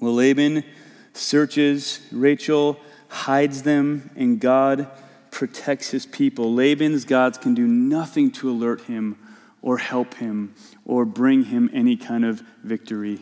Well, 0.00 0.14
Laban 0.14 0.64
searches, 1.12 2.00
Rachel 2.10 2.78
hides 3.08 3.62
them, 3.62 4.10
and 4.16 4.40
God 4.40 4.88
protects 5.30 5.90
his 5.90 6.06
people. 6.06 6.54
Laban's 6.54 7.04
gods 7.04 7.38
can 7.38 7.54
do 7.54 7.66
nothing 7.66 8.30
to 8.32 8.50
alert 8.50 8.82
him 8.82 9.18
or 9.62 9.78
help 9.78 10.14
him 10.14 10.54
or 10.84 11.04
bring 11.04 11.44
him 11.44 11.70
any 11.72 11.96
kind 11.96 12.24
of 12.24 12.42
victory. 12.62 13.20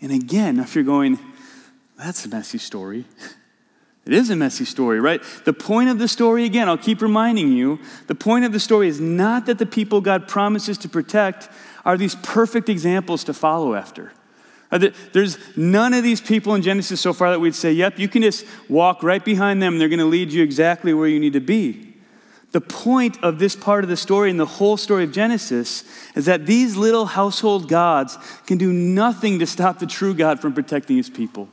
And 0.00 0.12
again, 0.12 0.58
if 0.58 0.74
you're 0.74 0.84
going, 0.84 1.18
that's 1.96 2.26
a 2.26 2.28
messy 2.28 2.58
story. 2.58 3.04
It 4.06 4.12
is 4.12 4.30
a 4.30 4.36
messy 4.36 4.64
story, 4.64 5.00
right? 5.00 5.20
The 5.44 5.52
point 5.52 5.88
of 5.88 5.98
the 5.98 6.06
story, 6.06 6.44
again, 6.44 6.68
I'll 6.68 6.78
keep 6.78 7.02
reminding 7.02 7.50
you, 7.50 7.80
the 8.06 8.14
point 8.14 8.44
of 8.44 8.52
the 8.52 8.60
story 8.60 8.86
is 8.86 9.00
not 9.00 9.46
that 9.46 9.58
the 9.58 9.66
people 9.66 10.00
God 10.00 10.28
promises 10.28 10.78
to 10.78 10.88
protect 10.88 11.48
are 11.84 11.96
these 11.96 12.14
perfect 12.14 12.68
examples 12.68 13.24
to 13.24 13.34
follow 13.34 13.74
after. 13.74 14.12
Uh, 14.70 14.90
there's 15.12 15.38
none 15.56 15.92
of 15.92 16.04
these 16.04 16.20
people 16.20 16.54
in 16.54 16.62
Genesis 16.62 17.00
so 17.00 17.12
far 17.12 17.30
that 17.30 17.40
we'd 17.40 17.54
say, 17.54 17.72
yep, 17.72 17.98
you 17.98 18.08
can 18.08 18.22
just 18.22 18.46
walk 18.68 19.02
right 19.02 19.24
behind 19.24 19.60
them. 19.60 19.78
They're 19.78 19.88
going 19.88 19.98
to 19.98 20.04
lead 20.04 20.32
you 20.32 20.42
exactly 20.42 20.94
where 20.94 21.08
you 21.08 21.18
need 21.18 21.32
to 21.32 21.40
be. 21.40 21.94
The 22.52 22.60
point 22.60 23.22
of 23.24 23.40
this 23.40 23.56
part 23.56 23.82
of 23.82 23.90
the 23.90 23.96
story 23.96 24.30
and 24.30 24.38
the 24.38 24.46
whole 24.46 24.76
story 24.76 25.02
of 25.02 25.12
Genesis 25.12 25.84
is 26.14 26.26
that 26.26 26.46
these 26.46 26.76
little 26.76 27.06
household 27.06 27.68
gods 27.68 28.18
can 28.46 28.56
do 28.56 28.72
nothing 28.72 29.40
to 29.40 29.46
stop 29.46 29.80
the 29.80 29.86
true 29.86 30.14
God 30.14 30.40
from 30.40 30.54
protecting 30.54 30.96
his 30.96 31.10
people. 31.10 31.48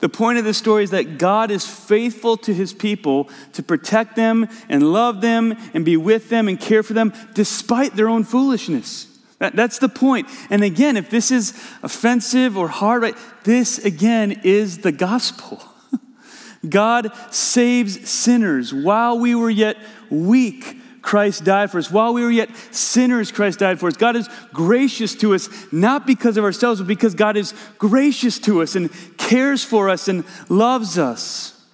The 0.00 0.08
point 0.08 0.38
of 0.38 0.44
this 0.44 0.58
story 0.58 0.84
is 0.84 0.90
that 0.90 1.18
God 1.18 1.50
is 1.50 1.66
faithful 1.66 2.36
to 2.38 2.54
his 2.54 2.72
people 2.72 3.28
to 3.54 3.62
protect 3.62 4.14
them 4.14 4.48
and 4.68 4.92
love 4.92 5.20
them 5.20 5.56
and 5.74 5.84
be 5.84 5.96
with 5.96 6.28
them 6.28 6.46
and 6.46 6.58
care 6.58 6.84
for 6.84 6.92
them 6.92 7.12
despite 7.34 7.96
their 7.96 8.08
own 8.08 8.22
foolishness. 8.22 9.06
That, 9.38 9.56
that's 9.56 9.78
the 9.78 9.88
point. 9.88 10.28
And 10.50 10.62
again, 10.62 10.96
if 10.96 11.10
this 11.10 11.30
is 11.30 11.50
offensive 11.82 12.56
or 12.56 12.68
hard, 12.68 13.02
right, 13.02 13.16
this 13.44 13.78
again 13.78 14.40
is 14.44 14.78
the 14.78 14.92
gospel. 14.92 15.62
God 16.68 17.12
saves 17.32 18.08
sinners 18.08 18.72
while 18.74 19.18
we 19.18 19.34
were 19.34 19.50
yet 19.50 19.76
weak. 20.10 20.76
Christ 21.08 21.42
died 21.44 21.70
for 21.70 21.78
us. 21.78 21.90
While 21.90 22.12
we 22.12 22.22
were 22.22 22.30
yet 22.30 22.54
sinners, 22.70 23.32
Christ 23.32 23.60
died 23.60 23.80
for 23.80 23.86
us. 23.86 23.96
God 23.96 24.14
is 24.14 24.28
gracious 24.52 25.14
to 25.14 25.34
us, 25.34 25.48
not 25.72 26.06
because 26.06 26.36
of 26.36 26.44
ourselves, 26.44 26.82
but 26.82 26.86
because 26.86 27.14
God 27.14 27.34
is 27.34 27.54
gracious 27.78 28.38
to 28.40 28.60
us 28.60 28.74
and 28.74 28.90
cares 29.16 29.64
for 29.64 29.88
us 29.88 30.08
and 30.08 30.22
loves 30.50 30.98
us. 30.98 31.64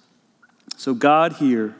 So, 0.77 0.93
God 0.93 1.33
here 1.33 1.75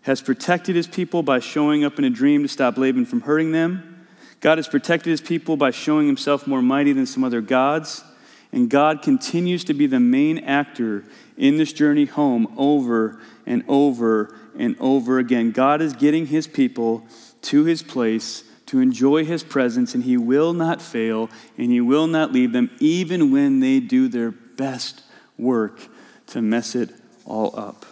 has 0.00 0.22
protected 0.22 0.76
his 0.76 0.86
people 0.86 1.22
by 1.22 1.40
showing 1.40 1.84
up 1.84 1.98
in 1.98 2.06
a 2.06 2.10
dream 2.10 2.40
to 2.40 2.48
stop 2.48 2.78
Laban 2.78 3.04
from 3.04 3.20
hurting 3.20 3.52
them. 3.52 4.06
God 4.40 4.56
has 4.56 4.66
protected 4.66 5.10
his 5.10 5.20
people 5.20 5.58
by 5.58 5.72
showing 5.72 6.06
himself 6.06 6.46
more 6.46 6.62
mighty 6.62 6.94
than 6.94 7.04
some 7.04 7.22
other 7.22 7.42
gods. 7.42 8.02
And 8.50 8.70
God 8.70 9.02
continues 9.02 9.62
to 9.64 9.74
be 9.74 9.86
the 9.86 10.00
main 10.00 10.38
actor 10.38 11.04
in 11.36 11.58
this 11.58 11.74
journey 11.74 12.06
home 12.06 12.54
over 12.56 13.20
and 13.44 13.62
over 13.68 14.34
and 14.58 14.76
over 14.80 15.18
again. 15.18 15.50
God 15.52 15.80
is 15.80 15.94
getting 15.94 16.26
his 16.26 16.46
people 16.46 17.06
to 17.42 17.64
his 17.64 17.82
place 17.82 18.44
to 18.66 18.80
enjoy 18.80 19.24
his 19.24 19.42
presence, 19.42 19.94
and 19.94 20.04
he 20.04 20.18
will 20.18 20.52
not 20.52 20.82
fail 20.82 21.30
and 21.56 21.70
he 21.70 21.80
will 21.80 22.06
not 22.06 22.32
leave 22.32 22.52
them, 22.52 22.70
even 22.80 23.32
when 23.32 23.60
they 23.60 23.80
do 23.80 24.08
their 24.08 24.30
best 24.30 25.02
work 25.38 25.88
to 26.26 26.42
mess 26.42 26.74
it 26.74 26.90
all 27.24 27.58
up. 27.58 27.86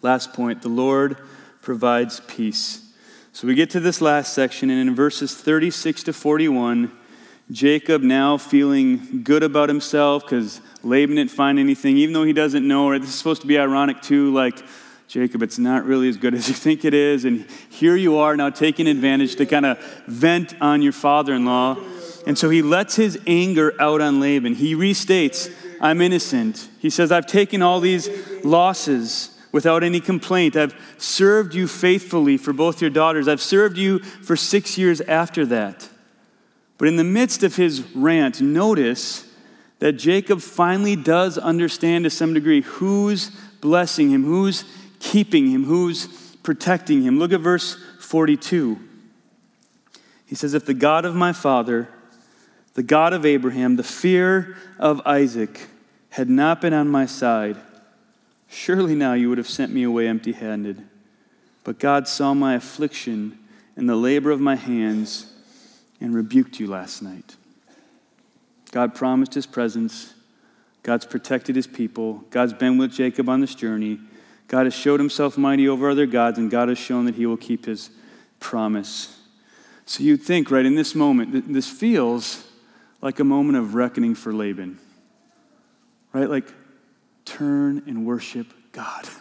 Last 0.00 0.32
point 0.32 0.62
the 0.62 0.68
Lord 0.68 1.18
provides 1.60 2.20
peace. 2.20 2.92
So 3.34 3.46
we 3.46 3.54
get 3.54 3.70
to 3.70 3.80
this 3.80 4.00
last 4.00 4.34
section, 4.34 4.70
and 4.70 4.88
in 4.88 4.94
verses 4.94 5.34
36 5.34 6.02
to 6.04 6.12
41, 6.12 6.92
Jacob 7.50 8.02
now 8.02 8.38
feeling 8.38 9.22
good 9.22 9.42
about 9.42 9.68
himself 9.68 10.22
because 10.22 10.60
Laban 10.82 11.16
didn't 11.16 11.30
find 11.30 11.58
anything, 11.58 11.96
even 11.96 12.12
though 12.12 12.24
he 12.24 12.32
doesn't 12.32 12.66
know. 12.66 12.90
Right? 12.90 13.00
This 13.00 13.10
is 13.10 13.16
supposed 13.16 13.42
to 13.42 13.46
be 13.46 13.58
ironic 13.58 14.00
too, 14.00 14.32
like, 14.32 14.62
Jacob, 15.12 15.42
it's 15.42 15.58
not 15.58 15.84
really 15.84 16.08
as 16.08 16.16
good 16.16 16.32
as 16.32 16.48
you 16.48 16.54
think 16.54 16.86
it 16.86 16.94
is. 16.94 17.26
And 17.26 17.46
here 17.68 17.96
you 17.96 18.16
are 18.16 18.34
now 18.34 18.48
taking 18.48 18.86
advantage 18.86 19.36
to 19.36 19.44
kind 19.44 19.66
of 19.66 19.78
vent 20.06 20.54
on 20.58 20.80
your 20.80 20.94
father 20.94 21.34
in 21.34 21.44
law. 21.44 21.76
And 22.26 22.38
so 22.38 22.48
he 22.48 22.62
lets 22.62 22.96
his 22.96 23.20
anger 23.26 23.74
out 23.78 24.00
on 24.00 24.20
Laban. 24.20 24.54
He 24.54 24.74
restates, 24.74 25.54
I'm 25.82 26.00
innocent. 26.00 26.66
He 26.78 26.88
says, 26.88 27.12
I've 27.12 27.26
taken 27.26 27.60
all 27.60 27.78
these 27.78 28.08
losses 28.42 29.38
without 29.52 29.82
any 29.82 30.00
complaint. 30.00 30.56
I've 30.56 30.74
served 30.96 31.54
you 31.54 31.68
faithfully 31.68 32.38
for 32.38 32.54
both 32.54 32.80
your 32.80 32.88
daughters. 32.88 33.28
I've 33.28 33.42
served 33.42 33.76
you 33.76 33.98
for 33.98 34.34
six 34.34 34.78
years 34.78 35.02
after 35.02 35.44
that. 35.44 35.90
But 36.78 36.88
in 36.88 36.96
the 36.96 37.04
midst 37.04 37.42
of 37.42 37.56
his 37.56 37.82
rant, 37.94 38.40
notice 38.40 39.30
that 39.78 39.92
Jacob 39.92 40.40
finally 40.40 40.96
does 40.96 41.36
understand 41.36 42.04
to 42.04 42.10
some 42.10 42.32
degree 42.32 42.62
who's 42.62 43.30
blessing 43.60 44.08
him, 44.08 44.24
who's 44.24 44.64
keeping 45.02 45.50
him, 45.50 45.64
who's 45.64 46.06
protecting 46.42 47.02
him. 47.02 47.18
Look 47.18 47.32
at 47.32 47.40
verse 47.40 47.76
42. 48.00 48.78
He 50.26 50.34
says, 50.34 50.54
If 50.54 50.64
the 50.64 50.74
God 50.74 51.04
of 51.04 51.14
my 51.14 51.32
father, 51.32 51.88
the 52.74 52.82
God 52.82 53.12
of 53.12 53.26
Abraham, 53.26 53.76
the 53.76 53.82
fear 53.82 54.56
of 54.78 55.02
Isaac 55.04 55.68
had 56.10 56.30
not 56.30 56.60
been 56.60 56.72
on 56.72 56.88
my 56.88 57.04
side, 57.06 57.58
Surely 58.54 58.94
now 58.94 59.14
you 59.14 59.30
would 59.30 59.38
have 59.38 59.48
sent 59.48 59.72
me 59.72 59.82
away 59.82 60.06
empty 60.06 60.32
handed. 60.32 60.86
But 61.64 61.78
God 61.78 62.06
saw 62.06 62.34
my 62.34 62.54
affliction 62.54 63.38
and 63.76 63.88
the 63.88 63.96
labor 63.96 64.30
of 64.30 64.40
my 64.40 64.56
hands 64.56 65.32
and 66.02 66.14
rebuked 66.14 66.60
you 66.60 66.66
last 66.66 67.02
night. 67.02 67.36
God 68.70 68.94
promised 68.94 69.32
his 69.32 69.46
presence. 69.46 70.12
God's 70.82 71.06
protected 71.06 71.56
his 71.56 71.66
people. 71.66 72.24
God's 72.28 72.52
been 72.52 72.76
with 72.76 72.92
Jacob 72.92 73.30
on 73.30 73.40
this 73.40 73.54
journey. 73.54 73.98
God 74.52 74.66
has 74.66 74.74
showed 74.74 75.00
himself 75.00 75.38
mighty 75.38 75.66
over 75.66 75.88
other 75.88 76.04
gods, 76.04 76.36
and 76.36 76.50
God 76.50 76.68
has 76.68 76.76
shown 76.76 77.06
that 77.06 77.14
he 77.14 77.24
will 77.24 77.38
keep 77.38 77.64
his 77.64 77.88
promise. 78.38 79.18
So 79.86 80.02
you'd 80.02 80.20
think, 80.20 80.50
right, 80.50 80.66
in 80.66 80.74
this 80.74 80.94
moment, 80.94 81.50
this 81.50 81.70
feels 81.70 82.46
like 83.00 83.18
a 83.18 83.24
moment 83.24 83.56
of 83.56 83.74
reckoning 83.74 84.14
for 84.14 84.30
Laban. 84.30 84.78
Right? 86.12 86.28
Like, 86.28 86.52
turn 87.24 87.82
and 87.86 88.06
worship 88.06 88.46
God. 88.70 89.08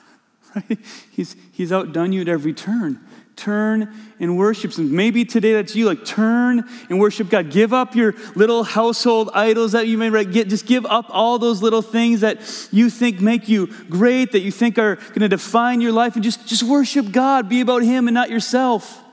Right? 0.54 0.80
He's, 1.10 1.38
he's 1.54 1.72
outdone 1.72 2.12
you 2.12 2.20
at 2.20 2.28
every 2.28 2.54
turn. 2.54 3.00
Turn 3.42 3.92
and 4.20 4.38
worship 4.38 4.74
Him. 4.74 4.96
Maybe 4.96 5.26
today 5.26 5.54
that's 5.54 5.76
you. 5.76 5.88
Like, 5.88 6.06
turn 6.06 6.64
and 6.92 7.00
worship 7.00 7.28
God. 7.28 7.50
Give 7.50 7.74
up 7.74 7.96
your 7.96 8.14
little 8.36 8.64
household 8.64 9.32
idols 9.34 9.72
that 9.72 9.88
you 9.88 9.98
may 9.98 10.12
right, 10.12 10.32
get. 10.32 10.48
Just 10.48 10.68
give 10.68 10.86
up 10.86 11.08
all 11.10 11.40
those 11.40 11.64
little 11.64 11.82
things 11.82 12.22
that 12.22 12.38
you 12.72 12.92
think 12.92 13.20
make 13.20 13.50
you 13.50 13.66
great, 13.90 14.32
that 14.34 14.42
you 14.42 14.52
think 14.52 14.78
are 14.78 14.98
going 14.98 15.22
to 15.22 15.28
define 15.28 15.82
your 15.82 15.92
life, 15.92 16.14
and 16.14 16.24
just, 16.24 16.46
just 16.46 16.62
worship 16.62 17.12
God. 17.12 17.50
Be 17.50 17.62
about 17.62 17.82
Him 17.82 18.08
and 18.08 18.14
not 18.14 18.30
yourself. 18.30 19.04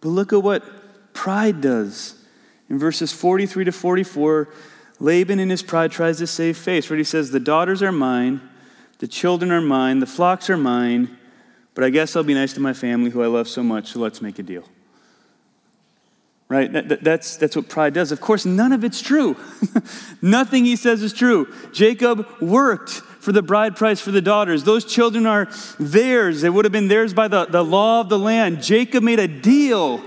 But 0.00 0.08
look 0.08 0.32
at 0.32 0.42
what 0.42 1.12
pride 1.14 1.60
does. 1.60 2.16
In 2.68 2.76
verses 2.76 3.12
43 3.12 3.66
to 3.66 3.72
44, 3.72 4.48
Laban 4.98 5.38
in 5.38 5.48
his 5.48 5.62
pride 5.62 5.92
tries 5.92 6.18
to 6.18 6.26
save 6.26 6.56
face, 6.56 6.90
where 6.90 6.96
he 6.96 7.04
says, 7.04 7.30
The 7.30 7.38
daughters 7.38 7.84
are 7.84 7.92
mine, 7.92 8.40
the 8.98 9.06
children 9.06 9.52
are 9.52 9.60
mine, 9.60 10.00
the 10.00 10.06
flocks 10.06 10.50
are 10.50 10.56
mine, 10.56 11.17
but 11.78 11.84
I 11.84 11.90
guess 11.90 12.16
I'll 12.16 12.24
be 12.24 12.34
nice 12.34 12.54
to 12.54 12.60
my 12.60 12.72
family 12.72 13.08
who 13.08 13.22
I 13.22 13.28
love 13.28 13.46
so 13.46 13.62
much, 13.62 13.92
so 13.92 14.00
let's 14.00 14.20
make 14.20 14.40
a 14.40 14.42
deal. 14.42 14.64
Right? 16.48 16.72
That, 16.72 16.88
that, 16.88 17.04
that's, 17.04 17.36
that's 17.36 17.54
what 17.54 17.68
pride 17.68 17.94
does. 17.94 18.10
Of 18.10 18.20
course, 18.20 18.44
none 18.44 18.72
of 18.72 18.82
it's 18.82 19.00
true. 19.00 19.36
Nothing 20.20 20.64
he 20.64 20.74
says 20.74 21.04
is 21.04 21.12
true. 21.12 21.46
Jacob 21.72 22.26
worked 22.40 22.90
for 22.90 23.30
the 23.30 23.42
bride 23.42 23.76
price 23.76 24.00
for 24.00 24.10
the 24.10 24.20
daughters. 24.20 24.64
Those 24.64 24.84
children 24.84 25.24
are 25.24 25.48
theirs. 25.78 26.40
They 26.40 26.50
would 26.50 26.64
have 26.64 26.72
been 26.72 26.88
theirs 26.88 27.14
by 27.14 27.28
the, 27.28 27.44
the 27.44 27.62
law 27.62 28.00
of 28.00 28.08
the 28.08 28.18
land. 28.18 28.60
Jacob 28.60 29.04
made 29.04 29.20
a 29.20 29.28
deal, 29.28 30.02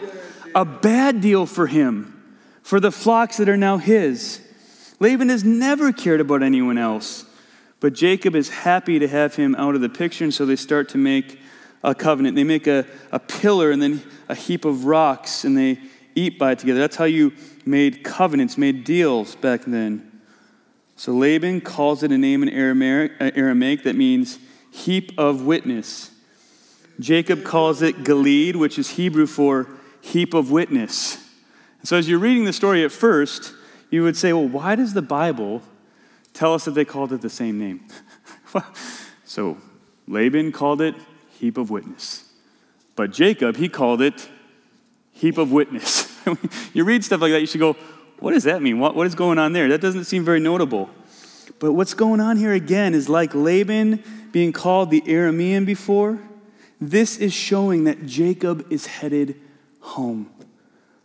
a 0.53 0.65
bad 0.65 1.21
deal 1.21 1.45
for 1.45 1.67
him, 1.67 2.36
for 2.63 2.81
the 2.81 2.91
flocks 2.91 3.38
that 3.38 3.47
are 3.47 3.55
now 3.55 3.77
his. 3.77 4.41
Laban 4.99 5.29
has 5.29 5.45
never 5.45 5.93
cared 5.93 6.19
about 6.19 6.43
anyone 6.43 6.77
else. 6.77 7.23
But 7.79 7.93
Jacob 7.93 8.36
is 8.36 8.49
happy 8.49 8.99
to 8.99 9.07
have 9.07 9.36
him 9.36 9.55
out 9.55 9.73
of 9.73 9.81
the 9.81 9.89
picture, 9.89 10.25
and 10.25 10.34
so 10.34 10.45
they 10.45 10.57
start 10.57 10.89
to 10.89 10.97
make 10.97 11.39
a 11.84 11.96
covenant. 11.96 12.36
They 12.36 12.44
make 12.44 12.67
a, 12.67 12.86
a 13.12 13.20
pillar 13.20 13.72
and 13.72 13.82
then 13.82 14.02
a 14.30 14.36
heap 14.36 14.65
of 14.65 14.86
rocks, 14.86 15.44
and 15.44 15.58
they 15.58 15.80
eat 16.15 16.38
by 16.38 16.52
it 16.52 16.60
together. 16.60 16.80
That's 16.80 16.96
how 16.96 17.06
you 17.06 17.34
made 17.65 18.04
covenants, 18.04 18.58
made 18.58 18.84
deals 18.84 19.36
back 19.36 19.62
then. 19.65 20.22
So 20.96 21.13
Laban 21.13 21.62
calls 21.62 22.04
it 22.04 22.12
a 22.12 22.17
name 22.17 22.44
in 22.44 22.50
Aramaic, 22.50 23.13
uh, 23.20 23.32
Aramaic 23.36 23.84
that 23.84 23.96
means 23.96 24.39
heap 24.72 25.12
of 25.17 25.44
witness. 25.44 26.12
Jacob 27.00 27.44
calls 27.44 27.82
it 27.82 28.04
Gilead, 28.04 28.56
which 28.56 28.78
is 28.78 28.91
Hebrew 28.91 29.26
for 29.26 29.67
heap 30.02 30.34
of 30.34 30.52
witness. 30.52 31.17
So 31.84 31.98
as 31.98 32.08
you're 32.08 32.20
reading 32.20 32.46
the 32.46 32.54
story 32.54 32.84
at 32.86 32.91
first, 32.91 33.54
you 33.89 34.04
would 34.04 34.15
say, 34.15 34.34
well, 34.34 34.48
why 34.48 34.76
does 34.76 34.94
the 34.94 35.02
Bible 35.02 35.63
tell 36.34 36.54
us 36.54 36.65
that 36.65 36.72
they 36.72 36.86
called 36.86 37.12
it 37.12 37.22
the 37.22 37.30
same 37.30 37.58
name? 37.58 37.88
so 39.26 39.58
Laban 40.08 40.52
called 40.52 40.82
it 40.82 40.96
heap 41.41 41.58
of 41.58 41.71
witness. 41.71 42.23
But 42.95 43.12
Jacob, 43.12 43.58
he 43.58 43.67
called 43.67 43.99
it 43.99 44.30
heap 45.12 45.39
of 45.39 45.51
witness. 45.51 46.08
you 46.73 46.84
read 46.84 47.04
stuff 47.04 47.19
like 47.19 47.32
that, 47.32 47.41
you 47.41 47.47
should 47.47 47.60
go, 47.60 47.73
what 48.19 48.34
does 48.34 48.43
that 48.43 48.62
mean? 48.62 48.80
What, 48.80 48.95
what 48.95 49.08
is 49.08 49.15
going 49.15 49.39
on 49.39 49.54
there? 49.54 49.67
That 49.69 49.82
doesn't 49.82 50.04
seem 50.04 50.23
very 50.23 50.39
notable. 50.39 50.91
But 51.58 51.73
what's 51.73 51.95
going 51.95 52.19
on 52.19 52.38
here 52.38 52.54
again 52.54 52.93
is 52.93 53.10
like 53.10 53.34
Laban 53.34 54.04
being 54.32 54.54
called 54.54 54.91
the 54.91 55.01
Aramean 55.01 55.65
before, 55.65 56.19
this 56.80 57.17
is 57.17 57.34
showing 57.34 57.86
that 57.86 58.06
Jacob 58.06 58.71
is 58.71 58.86
headed 58.86 59.39
home. 59.80 60.30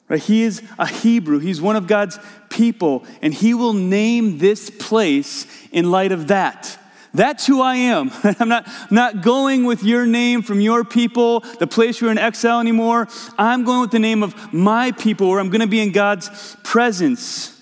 Right? 0.08 0.20
He 0.20 0.42
is 0.42 0.62
a 0.78 0.86
Hebrew. 0.86 1.38
He's 1.38 1.62
one 1.62 1.76
of 1.76 1.86
God's 1.86 2.18
people, 2.50 3.06
and 3.22 3.32
he 3.32 3.54
will 3.54 3.72
name 3.72 4.36
this 4.36 4.68
place 4.68 5.46
in 5.72 5.90
light 5.90 6.12
of 6.12 6.28
that. 6.28 6.78
That's 7.14 7.46
who 7.46 7.60
I 7.60 7.76
am. 7.76 8.10
I'm 8.40 8.48
not, 8.48 8.68
not 8.90 9.22
going 9.22 9.64
with 9.64 9.82
your 9.82 10.06
name 10.06 10.42
from 10.42 10.60
your 10.60 10.84
people, 10.84 11.40
the 11.58 11.66
place 11.66 12.00
you're 12.00 12.10
in 12.10 12.18
exile 12.18 12.60
anymore. 12.60 13.08
I'm 13.38 13.64
going 13.64 13.80
with 13.80 13.90
the 13.90 13.98
name 13.98 14.22
of 14.22 14.52
my 14.52 14.92
people 14.92 15.28
where 15.30 15.40
I'm 15.40 15.50
going 15.50 15.60
to 15.60 15.66
be 15.66 15.80
in 15.80 15.92
God's 15.92 16.56
presence. 16.62 17.60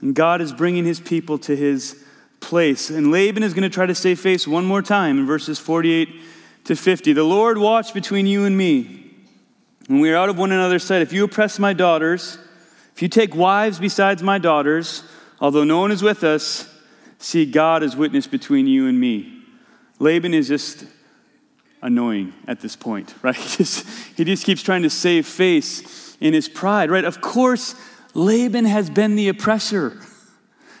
And 0.00 0.14
God 0.14 0.40
is 0.40 0.52
bringing 0.52 0.84
his 0.84 1.00
people 1.00 1.38
to 1.38 1.54
his 1.54 2.02
place. 2.40 2.90
And 2.90 3.10
Laban 3.10 3.42
is 3.42 3.54
going 3.54 3.62
to 3.62 3.74
try 3.74 3.86
to 3.86 3.94
save 3.94 4.18
face 4.18 4.48
one 4.48 4.64
more 4.64 4.82
time 4.82 5.18
in 5.18 5.26
verses 5.26 5.58
48 5.58 6.08
to 6.64 6.76
50. 6.76 7.12
The 7.12 7.24
Lord 7.24 7.58
watch 7.58 7.92
between 7.92 8.26
you 8.26 8.44
and 8.44 8.56
me 8.56 9.10
when 9.86 10.00
we 10.00 10.10
are 10.12 10.16
out 10.16 10.28
of 10.28 10.38
one 10.38 10.52
another's 10.52 10.84
sight. 10.84 11.02
If 11.02 11.12
you 11.12 11.24
oppress 11.24 11.58
my 11.58 11.72
daughters, 11.72 12.38
if 12.94 13.02
you 13.02 13.08
take 13.08 13.34
wives 13.34 13.78
besides 13.78 14.22
my 14.22 14.38
daughters, 14.38 15.02
although 15.40 15.64
no 15.64 15.80
one 15.80 15.90
is 15.90 16.02
with 16.02 16.22
us, 16.22 16.69
see 17.20 17.46
God 17.46 17.82
as 17.82 17.94
witness 17.94 18.26
between 18.26 18.66
you 18.66 18.88
and 18.88 18.98
me. 18.98 19.42
Laban 19.98 20.34
is 20.34 20.48
just 20.48 20.84
annoying 21.82 22.32
at 22.48 22.60
this 22.60 22.74
point, 22.74 23.14
right? 23.22 23.36
He 23.36 23.64
just, 23.64 23.86
he 24.16 24.24
just 24.24 24.44
keeps 24.44 24.62
trying 24.62 24.82
to 24.82 24.90
save 24.90 25.26
face 25.26 26.16
in 26.20 26.34
his 26.34 26.48
pride, 26.48 26.90
right? 26.90 27.04
Of 27.04 27.20
course, 27.20 27.74
Laban 28.14 28.64
has 28.64 28.90
been 28.90 29.14
the 29.14 29.28
oppressor. 29.28 29.88
And 29.90 30.00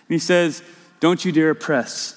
he 0.08 0.18
says, 0.18 0.62
Don't 0.98 1.24
you 1.24 1.32
dare 1.32 1.50
oppress. 1.50 2.16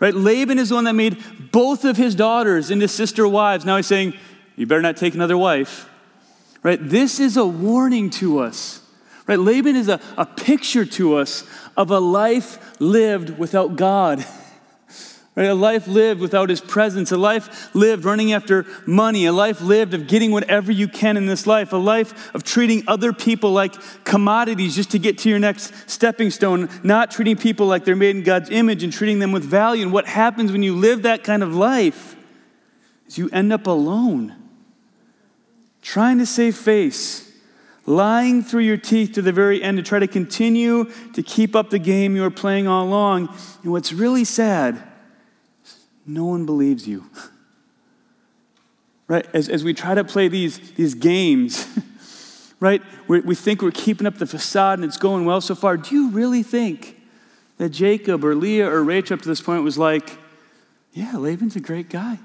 Right? 0.00 0.14
Laban 0.14 0.58
is 0.58 0.68
the 0.68 0.74
one 0.74 0.84
that 0.84 0.94
made 0.94 1.22
both 1.50 1.84
of 1.84 1.96
his 1.96 2.14
daughters 2.14 2.70
into 2.70 2.88
sister 2.88 3.26
wives. 3.26 3.64
Now 3.64 3.76
he's 3.76 3.86
saying, 3.86 4.14
You 4.56 4.66
better 4.66 4.82
not 4.82 4.96
take 4.96 5.14
another 5.14 5.36
wife. 5.36 5.88
Right? 6.62 6.78
This 6.80 7.20
is 7.20 7.36
a 7.36 7.44
warning 7.44 8.10
to 8.10 8.38
us. 8.38 8.80
Right? 9.26 9.38
Laban 9.38 9.76
is 9.76 9.88
a, 9.88 10.00
a 10.18 10.26
picture 10.26 10.84
to 10.84 11.16
us 11.16 11.44
of 11.76 11.90
a 11.90 11.98
life 11.98 12.80
lived 12.80 13.38
without 13.38 13.76
God. 13.76 14.24
Right? 15.36 15.46
A 15.46 15.54
life 15.54 15.88
lived 15.88 16.20
without 16.20 16.48
his 16.48 16.60
presence, 16.60 17.10
a 17.10 17.16
life 17.16 17.74
lived 17.74 18.04
running 18.04 18.32
after 18.32 18.66
money, 18.86 19.26
a 19.26 19.32
life 19.32 19.60
lived 19.60 19.92
of 19.92 20.06
getting 20.06 20.30
whatever 20.30 20.70
you 20.70 20.86
can 20.86 21.16
in 21.16 21.26
this 21.26 21.44
life, 21.44 21.72
a 21.72 21.76
life 21.76 22.32
of 22.36 22.44
treating 22.44 22.84
other 22.86 23.12
people 23.12 23.50
like 23.50 23.74
commodities 24.04 24.76
just 24.76 24.92
to 24.92 24.98
get 25.00 25.18
to 25.18 25.28
your 25.28 25.40
next 25.40 25.90
stepping 25.90 26.30
stone, 26.30 26.68
not 26.84 27.10
treating 27.10 27.36
people 27.36 27.66
like 27.66 27.84
they're 27.84 27.96
made 27.96 28.14
in 28.14 28.22
God's 28.22 28.48
image 28.48 28.84
and 28.84 28.92
treating 28.92 29.18
them 29.18 29.32
with 29.32 29.42
value. 29.42 29.82
And 29.82 29.92
what 29.92 30.06
happens 30.06 30.52
when 30.52 30.62
you 30.62 30.76
live 30.76 31.02
that 31.02 31.24
kind 31.24 31.42
of 31.42 31.52
life 31.52 32.14
is 33.08 33.18
you 33.18 33.28
end 33.30 33.52
up 33.52 33.66
alone, 33.66 34.36
trying 35.82 36.18
to 36.18 36.26
save 36.26 36.54
face, 36.54 37.28
lying 37.86 38.42
through 38.42 38.62
your 38.62 38.76
teeth 38.76 39.12
to 39.12 39.22
the 39.22 39.32
very 39.32 39.62
end 39.62 39.76
to 39.76 39.82
try 39.82 39.98
to 39.98 40.06
continue 40.06 40.90
to 41.12 41.22
keep 41.22 41.54
up 41.54 41.70
the 41.70 41.78
game 41.78 42.16
you 42.16 42.22
were 42.22 42.30
playing 42.30 42.66
all 42.66 42.86
along. 42.86 43.28
And 43.62 43.72
what's 43.72 43.92
really 43.92 44.24
sad 44.24 44.82
no 46.06 46.24
one 46.24 46.44
believes 46.44 46.86
you. 46.86 47.08
right? 49.08 49.26
As, 49.32 49.48
as 49.48 49.64
we 49.64 49.74
try 49.74 49.94
to 49.94 50.04
play 50.04 50.28
these, 50.28 50.58
these 50.72 50.94
games, 50.94 51.66
right? 52.60 52.82
we 53.08 53.20
we 53.20 53.34
think 53.34 53.62
we're 53.62 53.70
keeping 53.70 54.06
up 54.06 54.18
the 54.18 54.26
facade 54.26 54.78
and 54.78 54.84
it's 54.84 54.98
going 54.98 55.24
well 55.24 55.40
so 55.40 55.54
far. 55.54 55.76
Do 55.76 55.94
you 55.94 56.10
really 56.10 56.42
think 56.42 57.00
that 57.58 57.70
Jacob 57.70 58.24
or 58.24 58.34
Leah 58.34 58.70
or 58.70 58.82
Rachel 58.82 59.14
up 59.14 59.22
to 59.22 59.28
this 59.28 59.40
point 59.40 59.62
was 59.62 59.78
like, 59.78 60.18
yeah, 60.92 61.16
Laban's 61.16 61.56
a 61.56 61.60
great 61.60 61.88
guy? 61.88 62.18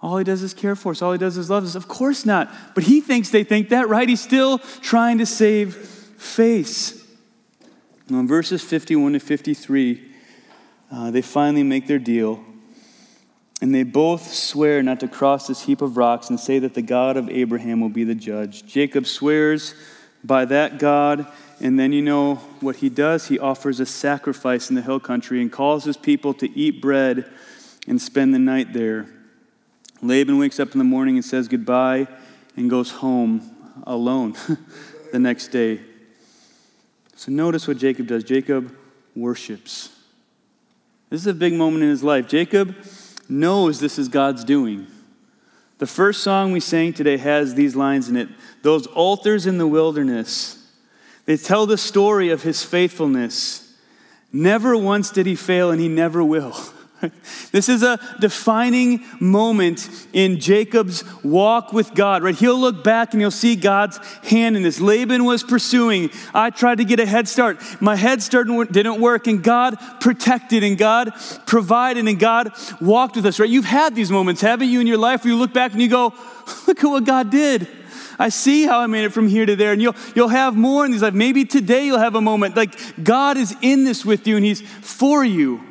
All 0.00 0.16
he 0.18 0.24
does 0.24 0.42
is 0.42 0.54
care 0.54 0.76
for 0.76 0.92
us. 0.92 1.02
All 1.02 1.12
he 1.12 1.18
does 1.18 1.36
is 1.36 1.50
love 1.50 1.64
us. 1.64 1.74
Of 1.74 1.88
course 1.88 2.24
not. 2.24 2.52
But 2.74 2.84
he 2.84 3.00
thinks 3.00 3.30
they 3.30 3.44
think 3.44 3.70
that, 3.70 3.88
right? 3.88 4.08
He's 4.08 4.20
still 4.20 4.58
trying 4.58 5.18
to 5.18 5.26
save 5.26 5.74
face. 5.74 7.04
Now, 8.08 8.20
in 8.20 8.28
verses 8.28 8.62
51 8.62 9.14
to 9.14 9.20
53, 9.20 10.08
uh, 10.90 11.10
they 11.10 11.22
finally 11.22 11.62
make 11.62 11.86
their 11.86 11.98
deal. 11.98 12.42
And 13.60 13.74
they 13.74 13.82
both 13.82 14.32
swear 14.32 14.82
not 14.82 15.00
to 15.00 15.08
cross 15.08 15.48
this 15.48 15.62
heap 15.62 15.82
of 15.82 15.96
rocks 15.96 16.30
and 16.30 16.38
say 16.38 16.60
that 16.60 16.74
the 16.74 16.82
God 16.82 17.16
of 17.16 17.28
Abraham 17.28 17.80
will 17.80 17.88
be 17.88 18.04
the 18.04 18.14
judge. 18.14 18.64
Jacob 18.66 19.04
swears 19.06 19.74
by 20.22 20.44
that 20.44 20.78
God, 20.78 21.26
and 21.60 21.78
then 21.78 21.92
you 21.92 22.02
know 22.02 22.36
what 22.60 22.76
he 22.76 22.88
does? 22.88 23.26
He 23.26 23.38
offers 23.38 23.80
a 23.80 23.86
sacrifice 23.86 24.70
in 24.70 24.76
the 24.76 24.82
hill 24.82 25.00
country 25.00 25.42
and 25.42 25.50
calls 25.50 25.84
his 25.84 25.96
people 25.96 26.34
to 26.34 26.48
eat 26.56 26.80
bread 26.80 27.28
and 27.88 28.00
spend 28.00 28.32
the 28.32 28.38
night 28.38 28.72
there. 28.72 29.08
Laban 30.02 30.38
wakes 30.38 30.60
up 30.60 30.72
in 30.72 30.78
the 30.78 30.84
morning 30.84 31.16
and 31.16 31.24
says 31.24 31.48
goodbye 31.48 32.06
and 32.56 32.70
goes 32.70 32.90
home 32.90 33.42
alone 33.84 34.34
the 35.12 35.18
next 35.18 35.48
day. 35.48 35.80
So 37.16 37.32
notice 37.32 37.66
what 37.66 37.78
Jacob 37.78 38.06
does. 38.06 38.22
Jacob 38.22 38.74
worships. 39.16 39.90
This 41.10 41.20
is 41.22 41.26
a 41.26 41.34
big 41.34 41.54
moment 41.54 41.82
in 41.82 41.90
his 41.90 42.04
life. 42.04 42.28
Jacob 42.28 42.76
knows 43.28 43.80
this 43.80 43.98
is 43.98 44.08
God's 44.08 44.44
doing. 44.44 44.86
The 45.78 45.86
first 45.86 46.22
song 46.22 46.52
we 46.52 46.60
sang 46.60 46.92
today 46.92 47.16
has 47.16 47.54
these 47.54 47.76
lines 47.76 48.08
in 48.08 48.16
it 48.16 48.28
Those 48.62 48.86
altars 48.88 49.46
in 49.46 49.58
the 49.58 49.66
wilderness, 49.66 50.66
they 51.24 51.36
tell 51.36 51.66
the 51.66 51.78
story 51.78 52.30
of 52.30 52.42
his 52.42 52.62
faithfulness. 52.62 53.76
Never 54.32 54.76
once 54.76 55.10
did 55.10 55.26
he 55.26 55.34
fail, 55.34 55.70
and 55.70 55.80
he 55.80 55.88
never 55.88 56.22
will. 56.22 56.56
This 57.50 57.68
is 57.68 57.82
a 57.82 57.98
defining 58.20 59.04
moment 59.20 59.88
in 60.12 60.38
Jacob's 60.38 61.04
walk 61.24 61.72
with 61.72 61.94
God, 61.94 62.22
right? 62.22 62.34
He'll 62.34 62.58
look 62.58 62.84
back 62.84 63.12
and 63.12 63.22
he'll 63.22 63.30
see 63.30 63.56
God's 63.56 63.96
hand 64.24 64.56
in 64.56 64.62
this. 64.62 64.80
Laban 64.80 65.24
was 65.24 65.42
pursuing. 65.42 66.10
I 66.34 66.50
tried 66.50 66.78
to 66.78 66.84
get 66.84 67.00
a 67.00 67.06
head 67.06 67.26
start. 67.26 67.58
My 67.80 67.96
head 67.96 68.22
start 68.22 68.48
didn't 68.70 69.00
work, 69.00 69.26
and 69.26 69.42
God 69.42 69.78
protected, 70.00 70.62
and 70.62 70.76
God 70.76 71.12
provided, 71.46 72.06
and 72.06 72.18
God 72.18 72.52
walked 72.80 73.16
with 73.16 73.26
us, 73.26 73.40
right? 73.40 73.48
You've 73.48 73.64
had 73.64 73.94
these 73.94 74.10
moments, 74.10 74.40
haven't 74.40 74.68
you, 74.68 74.80
in 74.80 74.86
your 74.86 74.98
life 74.98 75.24
where 75.24 75.32
you 75.32 75.38
look 75.38 75.52
back 75.52 75.72
and 75.72 75.80
you 75.80 75.88
go, 75.88 76.12
look 76.66 76.82
at 76.82 76.88
what 76.88 77.04
God 77.04 77.30
did. 77.30 77.66
I 78.18 78.30
see 78.30 78.64
how 78.64 78.80
I 78.80 78.86
made 78.86 79.04
it 79.04 79.12
from 79.12 79.28
here 79.28 79.46
to 79.46 79.54
there. 79.54 79.72
And 79.72 79.80
you'll, 79.80 79.94
you'll 80.14 80.28
have 80.28 80.56
more 80.56 80.84
in 80.84 80.90
these 80.90 81.02
life. 81.02 81.14
Maybe 81.14 81.44
today 81.44 81.86
you'll 81.86 82.00
have 82.00 82.16
a 82.16 82.20
moment 82.20 82.56
like 82.56 82.74
God 83.02 83.36
is 83.36 83.54
in 83.62 83.84
this 83.84 84.04
with 84.04 84.26
you 84.26 84.36
and 84.36 84.44
He's 84.44 84.60
for 84.60 85.24
you. 85.24 85.67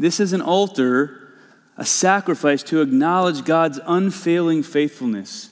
This 0.00 0.18
is 0.18 0.32
an 0.32 0.40
altar, 0.40 1.28
a 1.76 1.84
sacrifice 1.84 2.62
to 2.62 2.80
acknowledge 2.80 3.44
God's 3.44 3.78
unfailing 3.84 4.62
faithfulness. 4.62 5.50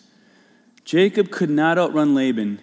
Jacob 0.86 1.30
could 1.30 1.50
not 1.50 1.76
outrun 1.76 2.14
Laban. 2.14 2.58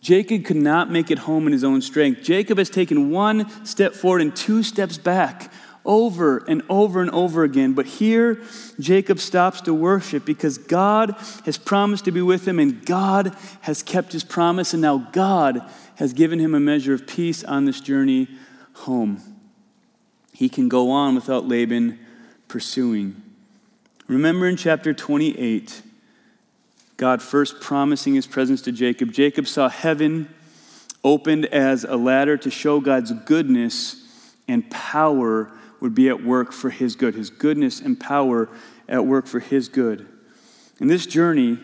Jacob 0.00 0.44
could 0.44 0.56
not 0.56 0.88
make 0.88 1.10
it 1.10 1.18
home 1.18 1.48
in 1.48 1.52
his 1.52 1.64
own 1.64 1.82
strength. 1.82 2.22
Jacob 2.22 2.58
has 2.58 2.70
taken 2.70 3.10
one 3.10 3.66
step 3.66 3.92
forward 3.92 4.22
and 4.22 4.36
two 4.36 4.62
steps 4.62 4.98
back 4.98 5.52
over 5.84 6.44
and 6.46 6.62
over 6.68 7.02
and 7.02 7.10
over 7.10 7.42
again. 7.42 7.72
But 7.72 7.86
here, 7.86 8.40
Jacob 8.78 9.18
stops 9.18 9.60
to 9.62 9.74
worship 9.74 10.24
because 10.24 10.58
God 10.58 11.16
has 11.44 11.58
promised 11.58 12.04
to 12.04 12.12
be 12.12 12.22
with 12.22 12.46
him, 12.46 12.60
and 12.60 12.86
God 12.86 13.34
has 13.62 13.82
kept 13.82 14.12
his 14.12 14.22
promise, 14.22 14.74
and 14.74 14.80
now 14.80 14.98
God 15.10 15.60
has 15.96 16.12
given 16.12 16.38
him 16.38 16.54
a 16.54 16.60
measure 16.60 16.94
of 16.94 17.04
peace 17.04 17.42
on 17.42 17.64
this 17.64 17.80
journey 17.80 18.28
home 18.74 19.35
he 20.36 20.50
can 20.50 20.68
go 20.68 20.90
on 20.90 21.14
without 21.14 21.48
Laban 21.48 21.98
pursuing. 22.46 23.22
Remember 24.06 24.46
in 24.46 24.56
chapter 24.58 24.92
28, 24.92 25.80
God 26.98 27.22
first 27.22 27.58
promising 27.62 28.14
his 28.14 28.26
presence 28.26 28.60
to 28.62 28.72
Jacob. 28.72 29.12
Jacob 29.12 29.48
saw 29.48 29.70
heaven 29.70 30.28
opened 31.02 31.46
as 31.46 31.84
a 31.84 31.96
ladder 31.96 32.36
to 32.36 32.50
show 32.50 32.80
God's 32.80 33.12
goodness 33.12 34.04
and 34.46 34.70
power 34.70 35.50
would 35.80 35.94
be 35.94 36.10
at 36.10 36.22
work 36.22 36.52
for 36.52 36.68
his 36.68 36.96
good. 36.96 37.14
His 37.14 37.30
goodness 37.30 37.80
and 37.80 37.98
power 37.98 38.50
at 38.86 39.06
work 39.06 39.26
for 39.26 39.40
his 39.40 39.70
good. 39.70 40.06
And 40.80 40.90
this 40.90 41.06
journey 41.06 41.58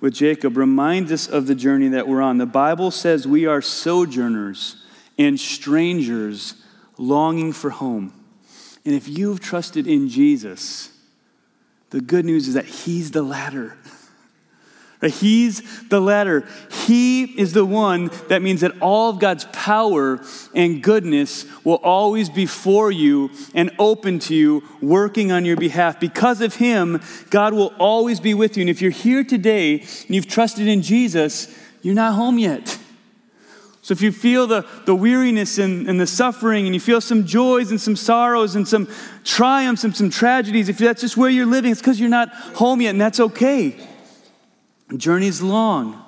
with 0.00 0.14
Jacob 0.14 0.56
reminds 0.56 1.12
us 1.12 1.28
of 1.28 1.46
the 1.46 1.54
journey 1.54 1.86
that 1.88 2.08
we're 2.08 2.22
on. 2.22 2.38
The 2.38 2.46
Bible 2.46 2.90
says 2.90 3.24
we 3.24 3.46
are 3.46 3.62
sojourners 3.62 4.82
and 5.16 5.38
strangers 5.38 6.56
longing 6.98 7.52
for 7.52 7.70
home. 7.70 8.12
And 8.84 8.94
if 8.94 9.08
you've 9.08 9.40
trusted 9.40 9.86
in 9.86 10.08
Jesus, 10.08 10.90
the 11.90 12.00
good 12.00 12.24
news 12.24 12.48
is 12.48 12.54
that 12.54 12.66
He's 12.66 13.10
the 13.10 13.22
ladder. 13.22 13.76
He's 15.02 15.88
the 15.88 16.00
ladder. 16.00 16.48
He 16.86 17.24
is 17.24 17.52
the 17.52 17.64
one 17.64 18.10
that 18.28 18.42
means 18.42 18.62
that 18.62 18.80
all 18.80 19.10
of 19.10 19.18
God's 19.18 19.44
power 19.52 20.20
and 20.54 20.82
goodness 20.82 21.44
will 21.64 21.76
always 21.76 22.30
be 22.30 22.46
for 22.46 22.90
you 22.90 23.30
and 23.54 23.70
open 23.78 24.18
to 24.20 24.34
you, 24.34 24.62
working 24.80 25.32
on 25.32 25.44
your 25.44 25.56
behalf. 25.56 26.00
Because 26.00 26.40
of 26.40 26.54
Him, 26.56 27.02
God 27.30 27.52
will 27.54 27.74
always 27.78 28.20
be 28.20 28.34
with 28.34 28.56
you. 28.56 28.62
And 28.62 28.70
if 28.70 28.80
you're 28.80 28.90
here 28.90 29.22
today 29.22 29.80
and 29.80 30.10
you've 30.14 30.28
trusted 30.28 30.66
in 30.66 30.82
Jesus, 30.82 31.54
you're 31.82 31.94
not 31.94 32.14
home 32.14 32.38
yet. 32.38 32.78
So 33.86 33.92
if 33.92 34.02
you 34.02 34.10
feel 34.10 34.48
the, 34.48 34.66
the 34.84 34.96
weariness 34.96 35.58
and, 35.58 35.88
and 35.88 36.00
the 36.00 36.08
suffering, 36.08 36.66
and 36.66 36.74
you 36.74 36.80
feel 36.80 37.00
some 37.00 37.24
joys 37.24 37.70
and 37.70 37.80
some 37.80 37.94
sorrows 37.94 38.56
and 38.56 38.66
some 38.66 38.88
triumphs 39.22 39.84
and 39.84 39.96
some 39.96 40.10
tragedies, 40.10 40.68
if 40.68 40.78
that's 40.78 41.02
just 41.02 41.16
where 41.16 41.30
you're 41.30 41.46
living, 41.46 41.70
it's 41.70 41.82
because 41.82 42.00
you're 42.00 42.08
not 42.08 42.30
home 42.30 42.80
yet, 42.80 42.90
and 42.90 43.00
that's 43.00 43.20
okay. 43.20 43.76
The 44.88 44.98
journey's 44.98 45.40
long. 45.40 46.02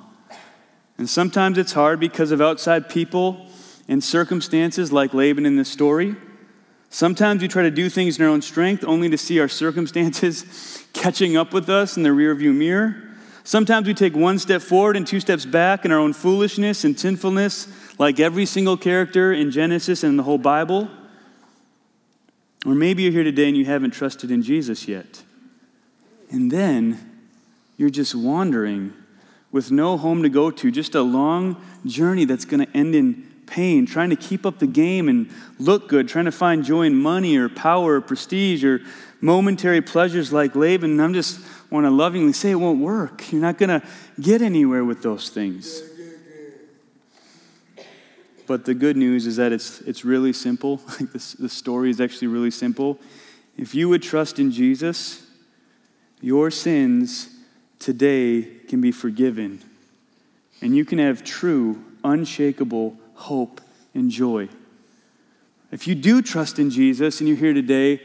And 0.99 1.09
sometimes 1.09 1.57
it's 1.57 1.71
hard 1.71 2.01
because 2.01 2.33
of 2.33 2.41
outside 2.41 2.89
people 2.89 3.47
and 3.87 4.03
circumstances 4.03 4.91
like 4.91 5.15
Laban 5.15 5.47
in 5.47 5.55
this 5.55 5.71
story. 5.71 6.17
Sometimes 6.91 7.43
we 7.43 7.47
try 7.47 7.63
to 7.63 7.71
do 7.71 7.89
things 7.89 8.19
in 8.19 8.25
our 8.25 8.31
own 8.33 8.43
strength 8.43 8.83
only 8.89 9.09
to 9.09 9.17
see 9.17 9.39
our 9.39 9.47
circumstances 9.47 10.85
catching 10.95 11.37
up 11.37 11.53
with 11.53 11.69
us 11.69 11.97
in 11.97 12.03
the 12.03 12.09
rearview 12.09 12.53
mirror. 12.53 13.08
Sometimes 13.49 13.87
we 13.87 13.95
take 13.95 14.15
one 14.15 14.39
step 14.39 14.61
forward 14.61 14.95
and 14.95 15.07
two 15.07 15.21
steps 15.21 15.47
back 15.47 15.87
in 15.87 15.91
our 15.91 15.99
own 15.99 16.13
foolishness 16.13 16.85
and 16.85 17.01
sinfulness, 17.01 17.67
like 17.99 18.21
every 18.21 18.45
single 18.45 18.77
character 18.77 19.33
in 19.33 19.51
Genesis 19.51 20.05
and 20.05 20.19
the 20.19 20.23
whole 20.23 20.37
Bible. 20.37 20.91
Or 22.67 22.75
maybe 22.75 23.05
you're 23.05 23.13
here 23.13 23.25
today 23.25 23.49
and 23.49 23.57
you 23.57 23.65
haven't 23.65 23.93
trusted 23.93 24.31
in 24.31 24.43
Jesus 24.43 24.87
yet. 24.87 25.23
And 26.31 26.51
then 26.51 27.23
you're 27.79 27.89
just 27.89 28.15
wandering 28.15 28.93
with 29.51 29.71
no 29.71 29.97
home 29.97 30.23
to 30.25 30.29
go 30.29 30.51
to, 30.51 30.71
just 30.71 30.95
a 30.95 31.01
long 31.01 31.57
journey 31.87 32.27
that's 32.27 32.45
going 32.45 32.67
to 32.67 32.77
end 32.77 32.95
in 32.95 33.27
pain, 33.47 33.87
trying 33.87 34.11
to 34.11 34.17
keep 34.17 34.45
up 34.45 34.59
the 34.59 34.67
game 34.67 35.09
and 35.09 35.31
look 35.59 35.89
good, 35.89 36.07
trying 36.07 36.27
to 36.27 36.33
find 36.33 36.67
joy 36.67 36.83
in 36.83 36.95
money 36.95 37.39
or 37.39 37.49
power 37.49 37.95
or 37.95 38.01
prestige 38.03 38.63
or 38.63 38.83
momentary 39.23 39.81
pleasures 39.81 40.35
like 40.35 40.55
Laban. 40.55 40.91
And 40.91 41.01
I'm 41.01 41.15
just 41.15 41.41
want 41.71 41.85
to 41.85 41.91
lovingly 41.91 42.33
say 42.33 42.51
it 42.51 42.57
won't 42.57 42.81
work. 42.81 43.31
You're 43.33 43.43
not 43.43 43.59
going 43.59 43.81
to 43.81 43.87
get 44.21 44.43
anywhere 44.43 44.85
with 44.85 45.03
those 45.03 45.29
things. 45.29 45.83
But 48.47 48.65
the 48.65 48.73
good 48.73 48.97
news 48.97 49.27
is 49.27 49.37
that 49.37 49.53
it's, 49.53 49.81
it's 49.83 50.05
really 50.05 50.33
simple. 50.33 50.77
the, 51.01 51.37
the 51.39 51.49
story 51.49 51.91
is 51.91 52.01
actually 52.01 52.29
really 52.29 52.51
simple. 52.51 52.99
If 53.59 53.75
you 53.75 53.89
would 53.91 54.03
trust 54.03 54.39
in 54.39 54.51
Jesus, 54.51 55.27
your 56.23 56.51
sins 56.51 57.29
today 57.79 58.43
can 58.69 58.81
be 58.81 58.91
forgiven. 58.91 59.63
And 60.63 60.75
you 60.75 60.85
can 60.85 60.99
have 60.99 61.23
true, 61.23 61.85
unshakable 62.03 62.97
hope 63.15 63.61
and 63.95 64.11
joy. 64.11 64.49
If 65.71 65.87
you 65.87 65.95
do 65.95 66.23
trust 66.23 66.59
in 66.59 66.71
Jesus 66.71 67.21
and 67.21 67.29
you're 67.29 67.37
here 67.37 67.53
today, 67.53 68.01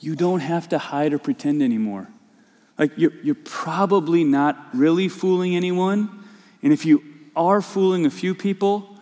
you 0.00 0.16
don't 0.16 0.40
have 0.40 0.68
to 0.70 0.78
hide 0.78 1.12
or 1.12 1.18
pretend 1.18 1.62
anymore. 1.62 2.08
Like, 2.78 2.92
you're, 2.96 3.12
you're 3.22 3.34
probably 3.34 4.24
not 4.24 4.68
really 4.74 5.08
fooling 5.08 5.56
anyone. 5.56 6.24
And 6.62 6.72
if 6.72 6.84
you 6.84 7.02
are 7.34 7.62
fooling 7.62 8.06
a 8.06 8.10
few 8.10 8.34
people, 8.34 8.98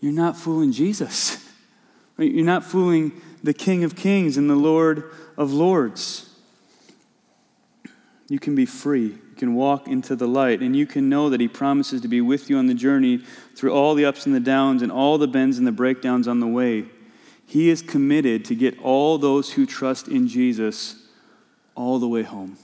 you're 0.00 0.12
not 0.12 0.36
fooling 0.36 0.72
Jesus. 0.72 1.46
You're 2.18 2.44
not 2.44 2.64
fooling 2.64 3.18
the 3.42 3.54
King 3.54 3.82
of 3.82 3.96
Kings 3.96 4.36
and 4.36 4.50
the 4.50 4.54
Lord 4.54 5.10
of 5.38 5.54
Lords. 5.54 6.28
You 8.28 8.38
can 8.38 8.54
be 8.54 8.66
free. 8.66 9.06
You 9.06 9.36
can 9.36 9.54
walk 9.54 9.88
into 9.88 10.14
the 10.14 10.28
light, 10.28 10.60
and 10.60 10.76
you 10.76 10.86
can 10.86 11.08
know 11.08 11.30
that 11.30 11.40
He 11.40 11.48
promises 11.48 12.02
to 12.02 12.08
be 12.08 12.20
with 12.20 12.50
you 12.50 12.58
on 12.58 12.66
the 12.66 12.74
journey 12.74 13.24
through 13.56 13.72
all 13.72 13.94
the 13.94 14.04
ups 14.04 14.26
and 14.26 14.34
the 14.34 14.40
downs 14.40 14.82
and 14.82 14.92
all 14.92 15.16
the 15.16 15.26
bends 15.26 15.56
and 15.56 15.66
the 15.66 15.72
breakdowns 15.72 16.28
on 16.28 16.40
the 16.40 16.46
way. 16.46 16.84
He 17.46 17.70
is 17.70 17.82
committed 17.82 18.44
to 18.44 18.54
get 18.54 18.78
all 18.80 19.18
those 19.18 19.54
who 19.54 19.64
trust 19.64 20.06
in 20.06 20.28
Jesus 20.28 21.08
all 21.74 21.98
the 21.98 22.06
way 22.06 22.22
home. 22.22 22.58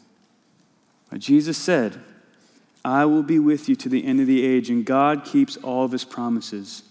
Jesus 1.18 1.56
said, 1.56 2.00
I 2.84 3.04
will 3.04 3.22
be 3.22 3.38
with 3.38 3.68
you 3.68 3.76
to 3.76 3.88
the 3.88 4.04
end 4.04 4.20
of 4.20 4.26
the 4.26 4.44
age, 4.44 4.70
and 4.70 4.84
God 4.84 5.24
keeps 5.24 5.56
all 5.56 5.84
of 5.84 5.92
His 5.92 6.04
promises. 6.04 6.82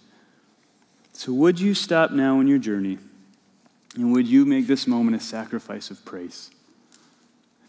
So, 1.13 1.31
would 1.33 1.59
you 1.59 1.73
stop 1.73 2.11
now 2.11 2.39
in 2.39 2.47
your 2.47 2.59
journey 2.59 2.97
and 3.95 4.11
would 4.11 4.27
you 4.27 4.45
make 4.45 4.67
this 4.67 4.87
moment 4.87 5.15
a 5.15 5.19
sacrifice 5.21 5.89
of 5.89 6.03
praise? 6.03 6.51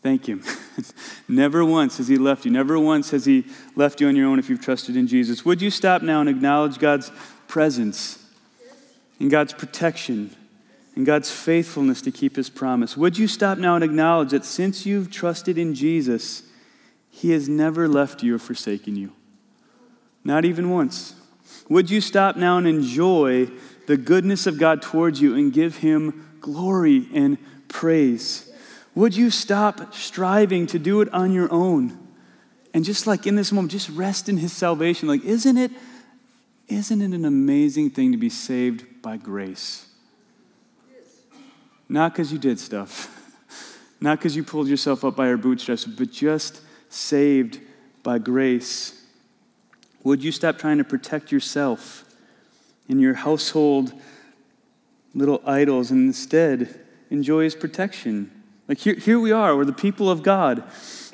Thank 0.02 0.28
you. 0.28 0.42
never 1.28 1.64
once 1.64 1.98
has 1.98 2.09
He 2.09 2.16
left 2.16 2.44
you. 2.44 2.50
Never 2.50 2.78
once 2.78 3.11
has 3.11 3.24
He 3.24 3.44
left 3.76 4.00
you 4.00 4.09
on 4.09 4.16
your 4.16 4.28
own 4.28 4.38
if 4.38 4.50
you've 4.50 4.61
trusted 4.61 4.96
in 4.96 5.06
Jesus. 5.06 5.44
Would 5.44 5.62
you 5.62 5.70
stop 5.70 6.02
now 6.02 6.20
and 6.20 6.28
acknowledge 6.28 6.78
God's 6.78 7.11
presence 7.46 8.24
and 9.20 9.30
God's 9.30 9.52
protection 9.52 10.35
and 10.96 11.04
God's 11.04 11.30
faithfulness 11.30 12.00
to 12.02 12.11
keep 12.11 12.37
His 12.37 12.50
promise? 12.50 12.96
Would 12.96 13.18
you 13.18 13.28
stop 13.28 13.59
now 13.59 13.74
and 13.74 13.85
acknowledge 13.85 14.30
that 14.30 14.44
since 14.44 14.87
you've 14.87 15.11
trusted 15.11 15.59
in 15.59 15.74
Jesus, 15.74 16.42
He 17.11 17.30
has 17.30 17.48
never 17.48 17.87
left 17.87 18.22
you 18.22 18.35
or 18.35 18.38
forsaken 18.38 18.96
you? 18.96 19.12
Not 20.24 20.44
even 20.44 20.70
once. 20.70 21.14
Would 21.68 21.90
you 21.90 22.00
stop 22.00 22.37
now 22.37 22.59
and 22.59 22.66
enjoy 22.66 23.48
the 23.87 23.96
goodness 23.96 24.46
of 24.46 24.59
God 24.59 24.82
towards 24.82 25.20
you 25.20 25.37
and 25.37 25.52
give 25.52 25.76
Him 25.76 26.38
glory 26.40 27.06
and 27.14 27.38
praise? 27.68 28.50
Would 28.94 29.14
you 29.14 29.30
stop 29.30 29.94
striving 29.94 30.66
to 30.68 30.78
do 30.78 31.02
it 31.02 31.12
on 31.12 31.30
your 31.30 31.52
own? 31.52 31.98
And 32.72 32.85
just 32.85 33.06
like 33.06 33.26
in 33.26 33.37
this 33.37 33.52
moment, 33.52 33.72
just 33.72 33.90
rest 33.90 34.28
in 34.28 34.38
His 34.38 34.52
salvation. 34.52 35.09
Like, 35.09 35.24
isn't 35.24 35.56
it, 35.59 35.70
isn't 36.68 37.02
it 37.02 37.12
an 37.12 37.26
amazing 37.26 37.90
thing 37.90 38.12
to 38.12 38.18
be 38.18 38.30
saved 38.30 39.02
by 39.02 39.18
grace? 39.18 39.86
Not 41.88 42.12
because 42.12 42.33
you 42.33 42.38
did 42.38 42.59
stuff, 42.59 43.12
not 44.01 44.18
because 44.18 44.35
you 44.35 44.42
pulled 44.42 44.68
yourself 44.68 45.05
up 45.05 45.16
by 45.16 45.29
your 45.29 45.37
bootstraps, 45.37 45.85
but 45.85 46.11
just 46.11 46.61
saved 46.88 47.61
by 48.03 48.18
grace. 48.18 49.05
Would 50.03 50.22
you 50.22 50.33
stop 50.33 50.59
trying 50.59 50.79
to 50.79 50.85
protect 50.85 51.33
yourself 51.33 52.05
and 52.88 53.01
your 53.01 53.14
household 53.14 53.92
little 55.14 55.42
idols 55.46 55.90
and 55.90 56.07
instead 56.07 56.81
enjoy 57.11 57.44
his 57.44 57.55
protection? 57.55 58.36
Like 58.68 58.79
here, 58.79 58.94
here 58.94 59.20
we 59.20 59.31
are, 59.33 59.57
we're 59.57 59.64
the 59.64 59.72
people 59.72 60.11
of 60.11 60.22
God. 60.22 60.64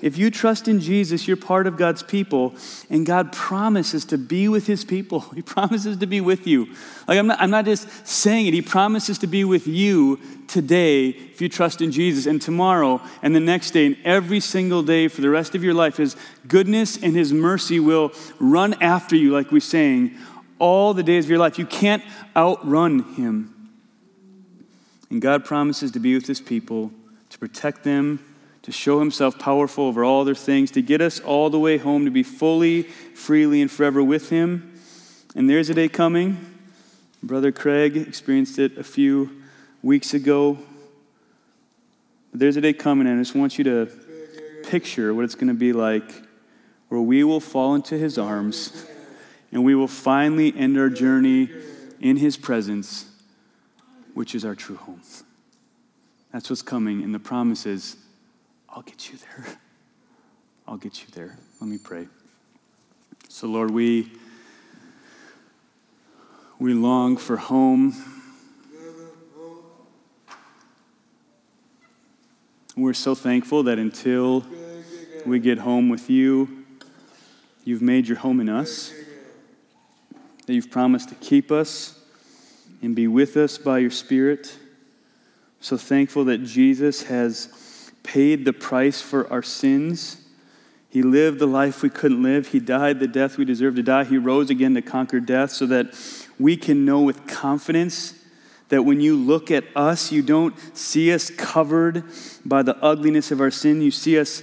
If 0.00 0.18
you 0.18 0.32
trust 0.32 0.66
in 0.66 0.80
Jesus, 0.80 1.28
you're 1.28 1.36
part 1.36 1.68
of 1.68 1.76
God's 1.76 2.02
people, 2.02 2.54
and 2.90 3.06
God 3.06 3.30
promises 3.30 4.04
to 4.06 4.18
be 4.18 4.48
with 4.48 4.66
his 4.66 4.84
people. 4.84 5.20
He 5.34 5.42
promises 5.42 5.98
to 5.98 6.06
be 6.06 6.20
with 6.20 6.46
you. 6.46 6.66
Like 7.06 7.18
I'm 7.18 7.28
not, 7.28 7.40
I'm 7.40 7.50
not 7.50 7.64
just 7.66 8.06
saying 8.06 8.46
it, 8.46 8.54
he 8.54 8.62
promises 8.62 9.18
to 9.18 9.28
be 9.28 9.44
with 9.44 9.68
you 9.68 10.18
today 10.48 11.08
if 11.08 11.40
you 11.40 11.48
trust 11.48 11.80
in 11.80 11.92
Jesus, 11.92 12.26
and 12.26 12.42
tomorrow, 12.42 13.00
and 13.22 13.34
the 13.34 13.40
next 13.40 13.70
day, 13.70 13.86
and 13.86 13.96
every 14.04 14.40
single 14.40 14.82
day 14.82 15.06
for 15.06 15.20
the 15.20 15.30
rest 15.30 15.54
of 15.54 15.62
your 15.62 15.74
life. 15.74 15.98
His 15.98 16.16
goodness 16.48 17.00
and 17.00 17.14
his 17.14 17.32
mercy 17.32 17.78
will 17.78 18.12
run 18.40 18.74
after 18.82 19.14
you, 19.14 19.32
like 19.32 19.52
we 19.52 19.60
sang, 19.60 20.16
all 20.58 20.94
the 20.94 21.02
days 21.02 21.26
of 21.26 21.30
your 21.30 21.38
life. 21.38 21.58
You 21.58 21.66
can't 21.66 22.02
outrun 22.34 23.14
him. 23.14 23.70
And 25.10 25.22
God 25.22 25.44
promises 25.44 25.92
to 25.92 26.00
be 26.00 26.14
with 26.14 26.26
his 26.26 26.40
people, 26.40 26.90
to 27.32 27.38
protect 27.38 27.82
them 27.84 28.24
to 28.62 28.70
show 28.70 29.00
himself 29.00 29.38
powerful 29.38 29.86
over 29.86 30.04
all 30.04 30.20
other 30.20 30.34
things, 30.34 30.70
to 30.70 30.82
get 30.82 31.00
us 31.00 31.18
all 31.20 31.50
the 31.50 31.58
way 31.58 31.78
home, 31.78 32.04
to 32.04 32.10
be 32.10 32.22
fully, 32.22 32.82
freely, 32.82 33.60
and 33.60 33.70
forever 33.70 34.02
with 34.02 34.30
him. 34.30 34.78
And 35.34 35.50
there's 35.50 35.68
a 35.68 35.74
day 35.74 35.88
coming. 35.88 36.38
Brother 37.22 37.50
Craig 37.50 37.96
experienced 37.96 38.58
it 38.58 38.78
a 38.78 38.84
few 38.84 39.42
weeks 39.82 40.14
ago. 40.14 40.58
But 42.30 42.40
there's 42.40 42.56
a 42.56 42.60
day 42.60 42.72
coming, 42.72 43.06
and 43.08 43.18
I 43.18 43.22
just 43.22 43.34
want 43.34 43.58
you 43.58 43.64
to 43.64 43.88
picture 44.64 45.12
what 45.12 45.24
it's 45.24 45.34
going 45.34 45.48
to 45.48 45.54
be 45.54 45.72
like 45.72 46.10
where 46.88 47.00
we 47.00 47.24
will 47.24 47.40
fall 47.40 47.74
into 47.74 47.96
his 47.96 48.16
arms 48.16 48.86
and 49.50 49.64
we 49.64 49.74
will 49.74 49.88
finally 49.88 50.54
end 50.56 50.78
our 50.78 50.88
journey 50.88 51.50
in 52.00 52.16
his 52.16 52.36
presence, 52.36 53.06
which 54.14 54.34
is 54.34 54.44
our 54.44 54.54
true 54.54 54.76
home. 54.76 55.00
That's 56.32 56.48
what's 56.48 56.62
coming, 56.62 57.02
and 57.02 57.14
the 57.14 57.18
promise 57.18 57.66
is 57.66 57.96
I'll 58.68 58.82
get 58.82 59.12
you 59.12 59.18
there. 59.18 59.46
I'll 60.66 60.78
get 60.78 61.02
you 61.02 61.08
there. 61.12 61.36
Let 61.60 61.68
me 61.68 61.76
pray. 61.76 62.08
So, 63.28 63.46
Lord, 63.46 63.70
we, 63.70 64.10
we 66.58 66.72
long 66.72 67.18
for 67.18 67.36
home. 67.36 67.94
We're 72.74 72.94
so 72.94 73.14
thankful 73.14 73.64
that 73.64 73.78
until 73.78 74.46
we 75.26 75.38
get 75.38 75.58
home 75.58 75.90
with 75.90 76.08
you, 76.08 76.64
you've 77.64 77.82
made 77.82 78.08
your 78.08 78.16
home 78.16 78.40
in 78.40 78.48
us, 78.48 78.94
that 80.46 80.54
you've 80.54 80.70
promised 80.70 81.10
to 81.10 81.14
keep 81.16 81.52
us 81.52 82.02
and 82.80 82.96
be 82.96 83.06
with 83.06 83.36
us 83.36 83.58
by 83.58 83.78
your 83.78 83.90
Spirit. 83.90 84.56
So 85.62 85.76
thankful 85.76 86.24
that 86.24 86.38
Jesus 86.38 87.04
has 87.04 87.92
paid 88.02 88.44
the 88.44 88.52
price 88.52 89.00
for 89.00 89.32
our 89.32 89.44
sins. 89.44 90.16
He 90.90 91.02
lived 91.02 91.38
the 91.38 91.46
life 91.46 91.82
we 91.82 91.88
couldn't 91.88 92.20
live. 92.20 92.48
He 92.48 92.58
died 92.58 92.98
the 92.98 93.06
death 93.06 93.38
we 93.38 93.44
deserve 93.44 93.76
to 93.76 93.82
die. 93.84 94.02
He 94.02 94.18
rose 94.18 94.50
again 94.50 94.74
to 94.74 94.82
conquer 94.82 95.20
death 95.20 95.52
so 95.52 95.66
that 95.66 95.94
we 96.36 96.56
can 96.56 96.84
know 96.84 97.00
with 97.02 97.28
confidence 97.28 98.14
that 98.70 98.82
when 98.82 99.00
you 99.00 99.14
look 99.14 99.52
at 99.52 99.62
us, 99.76 100.10
you 100.10 100.20
don't 100.20 100.58
see 100.76 101.14
us 101.14 101.30
covered 101.30 102.02
by 102.44 102.64
the 102.64 102.76
ugliness 102.78 103.30
of 103.30 103.40
our 103.40 103.52
sin. 103.52 103.82
You 103.82 103.92
see 103.92 104.18
us 104.18 104.40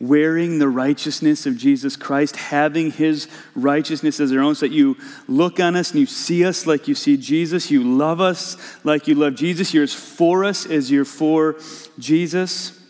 wearing 0.00 0.58
the 0.58 0.68
righteousness 0.68 1.46
of 1.46 1.56
Jesus 1.56 1.96
Christ, 1.96 2.36
having 2.36 2.90
his 2.90 3.28
righteousness 3.54 4.18
as 4.20 4.32
our 4.32 4.40
own, 4.40 4.54
so 4.54 4.66
that 4.66 4.72
you 4.72 4.96
look 5.28 5.60
on 5.60 5.76
us 5.76 5.92
and 5.92 6.00
you 6.00 6.06
see 6.06 6.44
us 6.44 6.66
like 6.66 6.88
you 6.88 6.94
see 6.94 7.16
Jesus. 7.16 7.70
You 7.70 7.84
love 7.84 8.20
us 8.20 8.56
like 8.84 9.06
you 9.06 9.14
love 9.14 9.34
Jesus. 9.36 9.72
You're 9.72 9.84
as 9.84 9.94
for 9.94 10.44
us 10.44 10.66
as 10.66 10.90
you're 10.90 11.04
for 11.04 11.56
Jesus. 11.98 12.80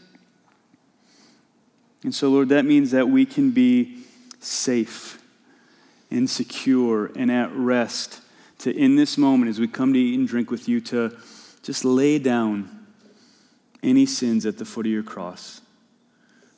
And 2.02 2.14
so, 2.14 2.28
Lord, 2.28 2.48
that 2.50 2.64
means 2.64 2.90
that 2.90 3.08
we 3.08 3.26
can 3.26 3.50
be 3.50 4.04
safe 4.40 5.22
and 6.10 6.28
secure 6.28 7.10
and 7.16 7.30
at 7.30 7.54
rest 7.54 8.20
to, 8.58 8.74
in 8.74 8.96
this 8.96 9.18
moment, 9.18 9.50
as 9.50 9.58
we 9.58 9.68
come 9.68 9.92
to 9.92 9.98
eat 9.98 10.18
and 10.18 10.28
drink 10.28 10.50
with 10.50 10.68
you, 10.68 10.80
to 10.82 11.16
just 11.62 11.84
lay 11.84 12.18
down 12.18 12.86
any 13.82 14.06
sins 14.06 14.46
at 14.46 14.58
the 14.58 14.64
foot 14.64 14.86
of 14.86 14.92
your 14.92 15.02
cross 15.02 15.60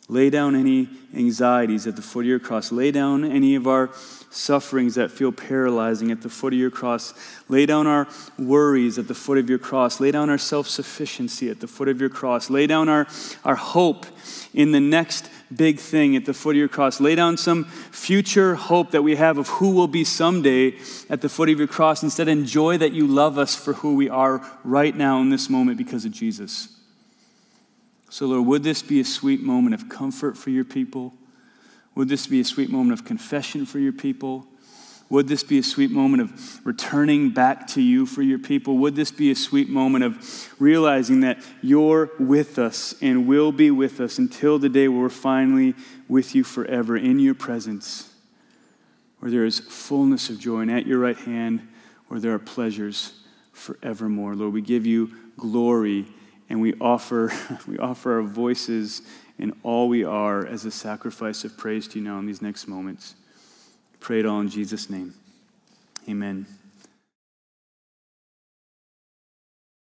Lay 0.09 0.30
down 0.30 0.54
any 0.54 0.88
anxieties 1.16 1.86
at 1.86 1.96
the 1.96 2.02
foot 2.02 2.20
of 2.20 2.26
your 2.26 2.38
cross. 2.38 2.70
Lay 2.70 2.92
down 2.92 3.24
any 3.24 3.57
of 3.57 3.66
our 3.66 3.90
sufferings 4.30 4.94
that 4.94 5.11
feel 5.11 5.32
paralyzing 5.32 6.12
at 6.12 6.22
the 6.22 6.28
foot 6.28 6.52
of 6.52 6.59
your 6.61 6.70
cross. 6.70 7.12
Lay 7.48 7.66
down 7.66 7.88
our 7.88 8.07
worries 8.38 8.98
at 8.98 9.09
the 9.09 9.14
foot 9.14 9.36
of 9.36 9.50
your 9.50 9.59
cross. 9.59 9.98
Lay 9.98 10.12
down 10.12 10.30
our 10.30 10.38
self 10.38 10.68
sufficiency 10.68 11.50
at 11.50 11.59
the 11.59 11.66
foot 11.66 11.88
of 11.88 12.00
your 12.00 12.09
cross. 12.09 12.50
Lay 12.50 12.68
down 12.68 12.88
our, 12.88 13.09
our 13.44 13.57
hope 13.57 14.07
in 14.54 14.70
the 14.70 14.80
next 14.80 15.28
big 15.54 15.80
thing 15.80 16.14
at 16.14 16.24
the 16.24 16.34
foot 16.34 16.50
of 16.50 16.57
your 16.59 16.68
cross. 16.68 17.00
Lay 17.00 17.16
down 17.16 17.36
some 17.36 17.64
future 17.64 18.54
hope 18.54 18.92
that 18.92 19.02
we 19.02 19.16
have 19.16 19.38
of 19.38 19.48
who 19.48 19.70
we'll 19.70 19.88
be 19.88 20.04
someday 20.04 20.72
at 21.11 21.20
the 21.20 21.28
foot 21.28 21.48
of 21.48 21.59
your 21.59 21.68
cross. 21.68 22.04
Instead, 22.04 22.28
enjoy 22.28 22.78
that 22.78 22.92
you 22.92 23.09
love 23.09 23.38
us 23.38 23.57
for 23.57 23.72
who 23.72 23.96
we 23.96 24.09
are 24.09 24.40
right 24.62 24.94
now 24.94 25.20
in 25.20 25.30
this 25.30 25.50
moment 25.50 25.78
because 25.78 26.04
of 26.04 26.12
Jesus. 26.12 26.75
So, 28.16 28.24
Lord, 28.24 28.46
would 28.46 28.62
this 28.62 28.80
be 28.80 28.98
a 28.98 29.04
sweet 29.04 29.42
moment 29.42 29.74
of 29.74 29.90
comfort 29.90 30.38
for 30.38 30.48
your 30.48 30.64
people? 30.64 31.12
Would 31.94 32.08
this 32.08 32.26
be 32.26 32.40
a 32.40 32.46
sweet 32.46 32.70
moment 32.70 32.98
of 32.98 33.04
confession 33.04 33.66
for 33.66 33.78
your 33.78 33.92
people? 33.92 34.46
Would 35.10 35.28
this 35.28 35.42
be 35.42 35.58
a 35.58 35.62
sweet 35.62 35.90
moment 35.90 36.22
of 36.22 36.66
returning 36.66 37.28
back 37.28 37.66
to 37.66 37.82
you 37.82 38.06
for 38.06 38.22
your 38.22 38.38
people? 38.38 38.78
Would 38.78 38.96
this 38.96 39.10
be 39.10 39.30
a 39.30 39.34
sweet 39.34 39.68
moment 39.68 40.02
of 40.02 40.54
realizing 40.58 41.20
that 41.20 41.44
you're 41.60 42.10
with 42.18 42.58
us 42.58 42.94
and 43.02 43.26
will 43.26 43.52
be 43.52 43.70
with 43.70 44.00
us 44.00 44.16
until 44.16 44.58
the 44.58 44.70
day 44.70 44.88
where 44.88 45.02
we're 45.02 45.08
finally 45.10 45.74
with 46.08 46.34
you 46.34 46.42
forever 46.42 46.96
in 46.96 47.18
your 47.18 47.34
presence, 47.34 48.14
where 49.18 49.30
there 49.30 49.44
is 49.44 49.60
fullness 49.60 50.30
of 50.30 50.40
joy 50.40 50.60
and 50.60 50.70
at 50.70 50.86
your 50.86 51.00
right 51.00 51.18
hand, 51.18 51.68
where 52.08 52.18
there 52.18 52.32
are 52.32 52.38
pleasures 52.38 53.12
forevermore? 53.52 54.34
Lord, 54.34 54.54
we 54.54 54.62
give 54.62 54.86
you 54.86 55.14
glory 55.36 56.06
and 56.49 56.61
we 56.61 56.74
offer, 56.80 57.32
we 57.66 57.78
offer 57.78 58.14
our 58.14 58.22
voices 58.22 59.03
and 59.38 59.53
all 59.62 59.88
we 59.88 60.05
are 60.05 60.47
as 60.47 60.64
a 60.64 60.70
sacrifice 60.70 61.44
of 61.44 61.57
praise 61.57 61.86
to 61.88 61.99
you 61.99 62.05
now 62.05 62.18
in 62.18 62.26
these 62.26 62.40
next 62.40 62.66
moments. 62.66 63.14
Pray 64.01 64.20
it 64.20 64.26
all 64.26 64.40
in 64.40 64.49
Jesus' 64.49 64.88
name. 64.88 65.14
Amen. 66.09 66.47